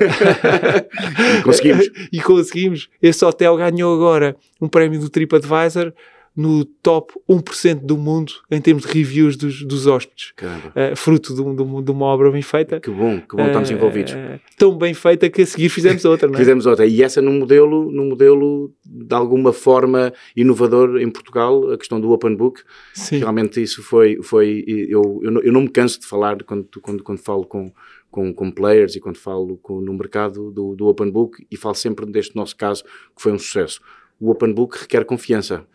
conseguimos. 1.44 1.90
e 2.10 2.20
conseguimos. 2.20 2.88
Esse 3.02 3.24
hotel 3.24 3.56
ganhou 3.56 3.94
agora 3.94 4.34
um 4.60 4.68
prémio 4.68 4.98
do 4.98 5.10
TripAdvisor 5.10 5.92
no 6.34 6.64
top 6.64 7.12
1% 7.28 7.80
do 7.80 7.96
mundo 7.98 8.32
em 8.50 8.60
termos 8.60 8.84
de 8.84 8.92
reviews 8.92 9.36
dos, 9.36 9.62
dos 9.64 9.86
hóspedes. 9.86 10.32
Uh, 10.40 10.96
fruto 10.96 11.34
de, 11.34 11.42
de, 11.42 11.82
de, 11.82 11.90
uma 11.90 12.06
obra 12.06 12.30
bem 12.30 12.40
feita. 12.40 12.80
Que 12.80 12.90
bom, 12.90 13.20
que 13.20 13.36
bom 13.36 13.46
estamos 13.46 13.68
uh, 13.68 13.72
envolvidos. 13.74 14.14
Uh, 14.14 14.40
tão 14.56 14.76
bem 14.76 14.94
feita 14.94 15.28
que 15.28 15.42
a 15.42 15.46
seguir 15.46 15.68
fizemos 15.68 16.04
outra, 16.04 16.28
não 16.28 16.34
é? 16.34 16.38
fizemos 16.38 16.64
outra. 16.64 16.86
E 16.86 17.02
essa 17.02 17.20
num 17.20 17.38
modelo, 17.38 17.92
num 17.92 18.08
modelo 18.08 18.72
de 18.84 19.14
alguma 19.14 19.52
forma 19.52 20.12
inovador 20.34 20.98
em 21.00 21.10
Portugal, 21.10 21.70
a 21.70 21.76
questão 21.76 22.00
do 22.00 22.10
Open 22.10 22.34
Book. 22.34 22.62
Sim. 22.94 23.18
Realmente 23.18 23.62
isso 23.62 23.82
foi, 23.82 24.18
foi 24.22 24.64
eu, 24.66 25.20
eu, 25.22 25.30
não, 25.30 25.42
eu 25.42 25.52
não 25.52 25.62
me 25.62 25.68
canso 25.68 26.00
de 26.00 26.06
falar 26.06 26.42
quando, 26.44 26.66
quando, 26.80 27.02
quando 27.02 27.18
falo 27.18 27.44
com, 27.44 27.70
com, 28.10 28.32
com 28.32 28.50
players 28.50 28.96
e 28.96 29.00
quando 29.00 29.18
falo 29.18 29.58
com, 29.58 29.82
no 29.82 29.92
mercado 29.92 30.50
do, 30.50 30.74
do 30.74 30.86
Open 30.86 31.10
Book 31.10 31.46
e 31.50 31.56
falo 31.58 31.74
sempre 31.74 32.06
deste 32.06 32.34
nosso 32.34 32.56
caso 32.56 32.84
que 32.84 33.20
foi 33.20 33.32
um 33.32 33.38
sucesso. 33.38 33.80
O 34.18 34.30
Open 34.30 34.52
Book 34.52 34.78
requer 34.80 35.04
confiança 35.04 35.66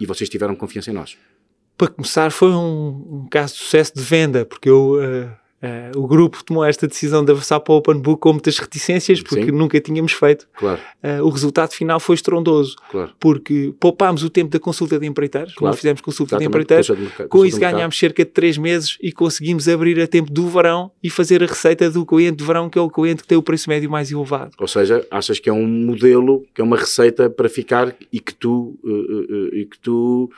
e 0.00 0.06
vocês 0.06 0.28
tiveram 0.28 0.56
confiança 0.56 0.90
em 0.90 0.94
nós? 0.94 1.16
Para 1.76 1.88
começar, 1.88 2.30
foi 2.32 2.50
um, 2.50 3.22
um 3.22 3.28
caso 3.30 3.54
de 3.54 3.60
sucesso 3.60 3.94
de 3.94 4.02
venda, 4.02 4.44
porque 4.44 4.68
eu, 4.68 4.94
uh, 4.94 5.30
Uh, 5.62 5.98
o 5.98 6.06
grupo 6.06 6.42
tomou 6.42 6.64
esta 6.64 6.88
decisão 6.88 7.22
de 7.22 7.30
avançar 7.32 7.60
para 7.60 7.74
o 7.74 7.76
Open 7.76 8.00
Book 8.00 8.20
com 8.20 8.32
muitas 8.32 8.58
reticências, 8.58 9.20
porque 9.20 9.44
Sim. 9.44 9.50
nunca 9.50 9.78
tínhamos 9.78 10.12
feito. 10.12 10.48
Claro. 10.54 10.80
Uh, 11.04 11.22
o 11.22 11.28
resultado 11.28 11.72
final 11.72 12.00
foi 12.00 12.14
estrondoso, 12.14 12.76
claro. 12.90 13.12
porque 13.20 13.74
poupámos 13.78 14.22
o 14.22 14.30
tempo 14.30 14.50
da 14.50 14.58
consulta 14.58 14.98
de 14.98 15.06
empreiteiros, 15.06 15.54
claro. 15.54 15.72
não 15.72 15.76
fizemos 15.76 16.00
consulta 16.00 16.36
Exatamente. 16.36 16.66
de 16.66 16.74
empreiteiros, 16.74 17.20
de 17.20 17.28
com 17.28 17.44
isso 17.44 17.60
ganhámos 17.60 17.98
cerca 17.98 18.24
de 18.24 18.30
3 18.30 18.56
meses 18.56 18.96
e 19.02 19.12
conseguimos 19.12 19.68
abrir 19.68 20.00
a 20.00 20.06
tempo 20.06 20.32
do 20.32 20.48
verão 20.48 20.90
e 21.02 21.10
fazer 21.10 21.42
a 21.42 21.46
receita 21.46 21.90
do 21.90 22.06
cliente 22.06 22.38
de 22.38 22.44
verão, 22.44 22.70
que 22.70 22.78
é 22.78 22.80
o 22.80 22.88
cliente 22.88 23.22
que 23.22 23.28
tem 23.28 23.36
o 23.36 23.42
preço 23.42 23.68
médio 23.68 23.90
mais 23.90 24.10
elevado. 24.10 24.52
Ou 24.58 24.66
seja, 24.66 25.06
achas 25.10 25.38
que 25.38 25.50
é 25.50 25.52
um 25.52 25.66
modelo, 25.66 26.42
que 26.54 26.62
é 26.62 26.64
uma 26.64 26.76
receita 26.78 27.28
para 27.28 27.50
ficar 27.50 27.94
e 28.10 28.18
que 28.18 28.34
tu, 28.34 28.78
uh, 28.82 29.54
e 29.54 29.66
que 29.66 29.78
tu 29.78 30.30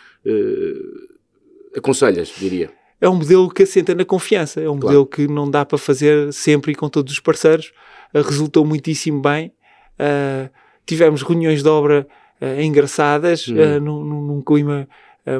aconselhas, 1.76 2.32
diria 2.36 2.81
é 3.02 3.08
um 3.08 3.16
modelo 3.16 3.50
que 3.50 3.64
assenta 3.64 3.96
na 3.96 4.04
confiança, 4.04 4.60
é 4.60 4.70
um 4.70 4.78
claro. 4.78 5.00
modelo 5.00 5.06
que 5.06 5.26
não 5.26 5.50
dá 5.50 5.66
para 5.66 5.76
fazer 5.76 6.32
sempre 6.32 6.70
e 6.70 6.74
com 6.74 6.88
todos 6.88 7.12
os 7.12 7.18
parceiros. 7.18 7.72
Uh, 8.14 8.22
resultou 8.22 8.64
muitíssimo 8.64 9.20
bem. 9.20 9.52
Uh, 9.98 10.48
tivemos 10.86 11.20
reuniões 11.22 11.64
de 11.64 11.68
obra 11.68 12.06
uh, 12.40 12.62
engraçadas, 12.62 13.48
uhum. 13.48 13.80
num, 13.80 14.04
num, 14.04 14.40
clima 14.40 14.88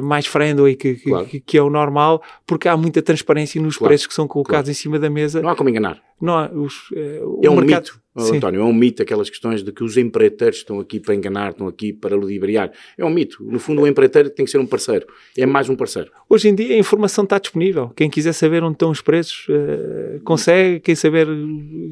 mais 0.01 0.25
friendly 0.25 0.77
que, 0.77 0.95
que, 0.95 1.09
claro. 1.09 1.25
que, 1.25 1.41
que, 1.41 1.57
é 1.57 1.61
o 1.61 1.69
normal, 1.69 2.23
porque 2.47 2.69
há 2.69 2.77
muita 2.77 3.01
transparência 3.01 3.61
nos 3.61 3.75
claro. 3.75 3.89
preços 3.89 4.07
que 4.07 4.13
são 4.13 4.25
colocados 4.25 4.69
em 4.69 4.73
cima 4.73 4.97
da 4.97 5.09
mesa. 5.09 5.41
Não 5.41 5.49
há 5.49 5.57
como 5.57 5.69
enganar. 5.69 6.01
Não, 6.21 6.63
os, 6.63 6.89
eh, 6.95 7.19
É 7.43 7.49
um 7.49 7.55
mercado- 7.55 7.83
mito, 7.83 7.99
oh. 8.15 8.33
António, 8.35 8.61
é 8.61 8.63
um 8.63 8.71
mito 8.73 9.01
aquelas 9.03 9.29
questões 9.29 9.61
de 9.63 9.71
que 9.73 9.83
os 9.83 9.97
empreiteiros 9.97 10.59
estão 10.59 10.79
aqui 10.79 10.99
para 10.99 11.13
enganar, 11.13 11.51
estão 11.51 11.67
aqui 11.67 11.91
para 11.91 12.15
ludibriar. 12.15 12.71
É 12.97 13.03
um 13.03 13.09
mito. 13.09 13.43
No 13.43 13.59
fundo, 13.59 13.81
o 13.81 13.87
empreiteiro 13.87 14.29
tem 14.29 14.45
que 14.45 14.51
ser 14.51 14.57
um 14.59 14.65
parceiro. 14.65 15.05
É 15.37 15.45
mais 15.45 15.67
um 15.69 15.75
parceiro. 15.75 16.09
Hoje 16.29 16.47
em 16.47 16.55
dia 16.55 16.75
a 16.75 16.77
informação 16.77 17.25
está 17.25 17.37
disponível. 17.39 17.89
Quem 17.95 18.09
quiser 18.09 18.31
saber 18.33 18.63
onde 18.63 18.73
estão 18.75 18.89
os 18.89 19.01
preços 19.01 19.45
eh, 19.49 20.19
consegue. 20.23 20.79
Quem, 20.79 20.95
saber, 20.95 21.27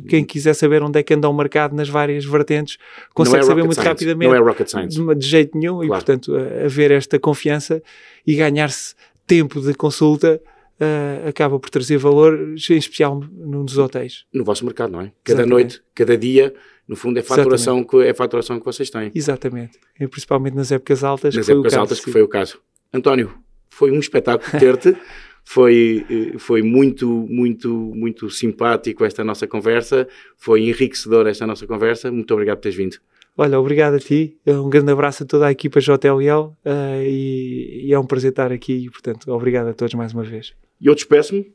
quem 0.07 0.23
quiser 0.23 0.53
saber 0.53 0.81
onde 0.81 0.97
é 0.99 1.03
que 1.03 1.13
anda 1.13 1.27
o 1.27 1.34
mercado 1.36 1.75
nas 1.75 1.89
várias 1.89 2.23
vertentes 2.23 2.77
consegue 3.13 3.43
é 3.43 3.47
saber 3.47 3.62
muito 3.63 3.75
science. 3.75 3.89
rapidamente. 3.89 4.29
Não 4.29 4.36
é 4.36 4.39
rocket 4.39 4.67
science. 4.69 4.97
de, 4.97 5.15
de 5.15 5.25
jeito 5.27 5.57
nenhum. 5.57 5.84
E 5.84 5.88
Claro. 5.88 6.05
portanto, 6.05 6.36
a- 6.36 6.65
haver 6.65 6.91
esta 6.91 7.19
confiança 7.19 7.81
e 8.25 8.36
ganhar-se 8.36 8.93
tempo 9.27 9.60
de 9.60 9.73
consulta 9.73 10.41
eh, 10.83 11.29
acaba 11.29 11.59
por 11.59 11.69
trazer 11.69 11.97
valor, 11.97 12.55
em 12.55 12.55
especial 12.55 13.23
num 13.31 13.63
dos 13.63 13.77
hotéis. 13.77 14.25
No 14.33 14.43
vosso 14.43 14.65
mercado, 14.65 14.91
não 14.91 15.01
é? 15.01 15.11
Cada 15.23 15.41
Exatamente. 15.41 15.49
noite, 15.51 15.83
cada 15.93 16.17
dia, 16.17 16.55
no 16.87 16.95
fundo, 16.95 17.19
é 17.19 17.21
faturação, 17.21 17.83
que, 17.83 17.97
é 17.97 18.09
a 18.09 18.15
faturação 18.15 18.57
que 18.57 18.65
vocês 18.65 18.89
têm. 18.89 19.11
Exatamente. 19.13 19.77
E 19.99 20.07
principalmente 20.07 20.55
nas 20.55 20.71
épocas 20.71 21.03
altas. 21.03 21.35
Nas 21.35 21.45
que 21.45 21.51
foi 21.51 21.55
o 21.55 21.59
épocas 21.59 21.73
caso, 21.73 21.81
altas, 21.81 21.99
que 21.99 22.11
foi 22.11 22.21
o 22.23 22.27
caso. 22.27 22.59
António, 22.91 23.31
foi 23.69 23.91
um 23.91 23.99
espetáculo 23.99 24.49
ter-te. 24.59 24.97
Foi, 25.43 26.03
eh, 26.09 26.39
foi 26.39 26.63
muito, 26.63 27.07
muito, 27.29 27.69
muito 27.69 28.27
simpático 28.31 29.05
esta 29.05 29.23
nossa 29.23 29.45
conversa. 29.45 30.07
Foi 30.35 30.61
enriquecedora 30.61 31.29
esta 31.29 31.45
nossa 31.45 31.67
conversa. 31.67 32.11
Muito 32.11 32.33
obrigado 32.33 32.57
por 32.57 32.63
teres 32.63 32.75
vindo. 32.75 32.97
Olha, 33.37 33.59
obrigado 33.59 33.93
a 33.93 33.99
ti. 33.99 34.35
Um 34.47 34.67
grande 34.67 34.91
abraço 34.91 35.21
a 35.21 35.25
toda 35.27 35.45
a 35.45 35.51
equipa 35.51 35.79
JLL 35.79 36.57
eh, 36.65 37.03
e, 37.07 37.85
e 37.85 37.93
é 37.93 37.99
um 37.99 38.05
prazer 38.07 38.31
estar 38.31 38.51
aqui. 38.51 38.85
E, 38.85 38.89
portanto, 38.89 39.31
obrigado 39.31 39.67
a 39.67 39.73
todos 39.75 39.93
mais 39.93 40.11
uma 40.11 40.23
vez. 40.23 40.55
E 40.81 40.87
eu 40.87 40.95
despeço-me 40.95 41.53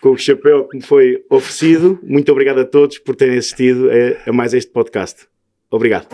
com 0.00 0.10
o 0.10 0.18
chapéu 0.18 0.66
que 0.66 0.78
me 0.78 0.82
foi 0.82 1.22
oferecido. 1.28 1.98
Muito 2.02 2.32
obrigado 2.32 2.60
a 2.60 2.64
todos 2.64 2.98
por 2.98 3.14
terem 3.14 3.36
assistido 3.36 3.90
a, 4.26 4.32
mais 4.32 4.54
este 4.54 4.70
podcast. 4.72 5.28
Obrigado. 5.70 6.08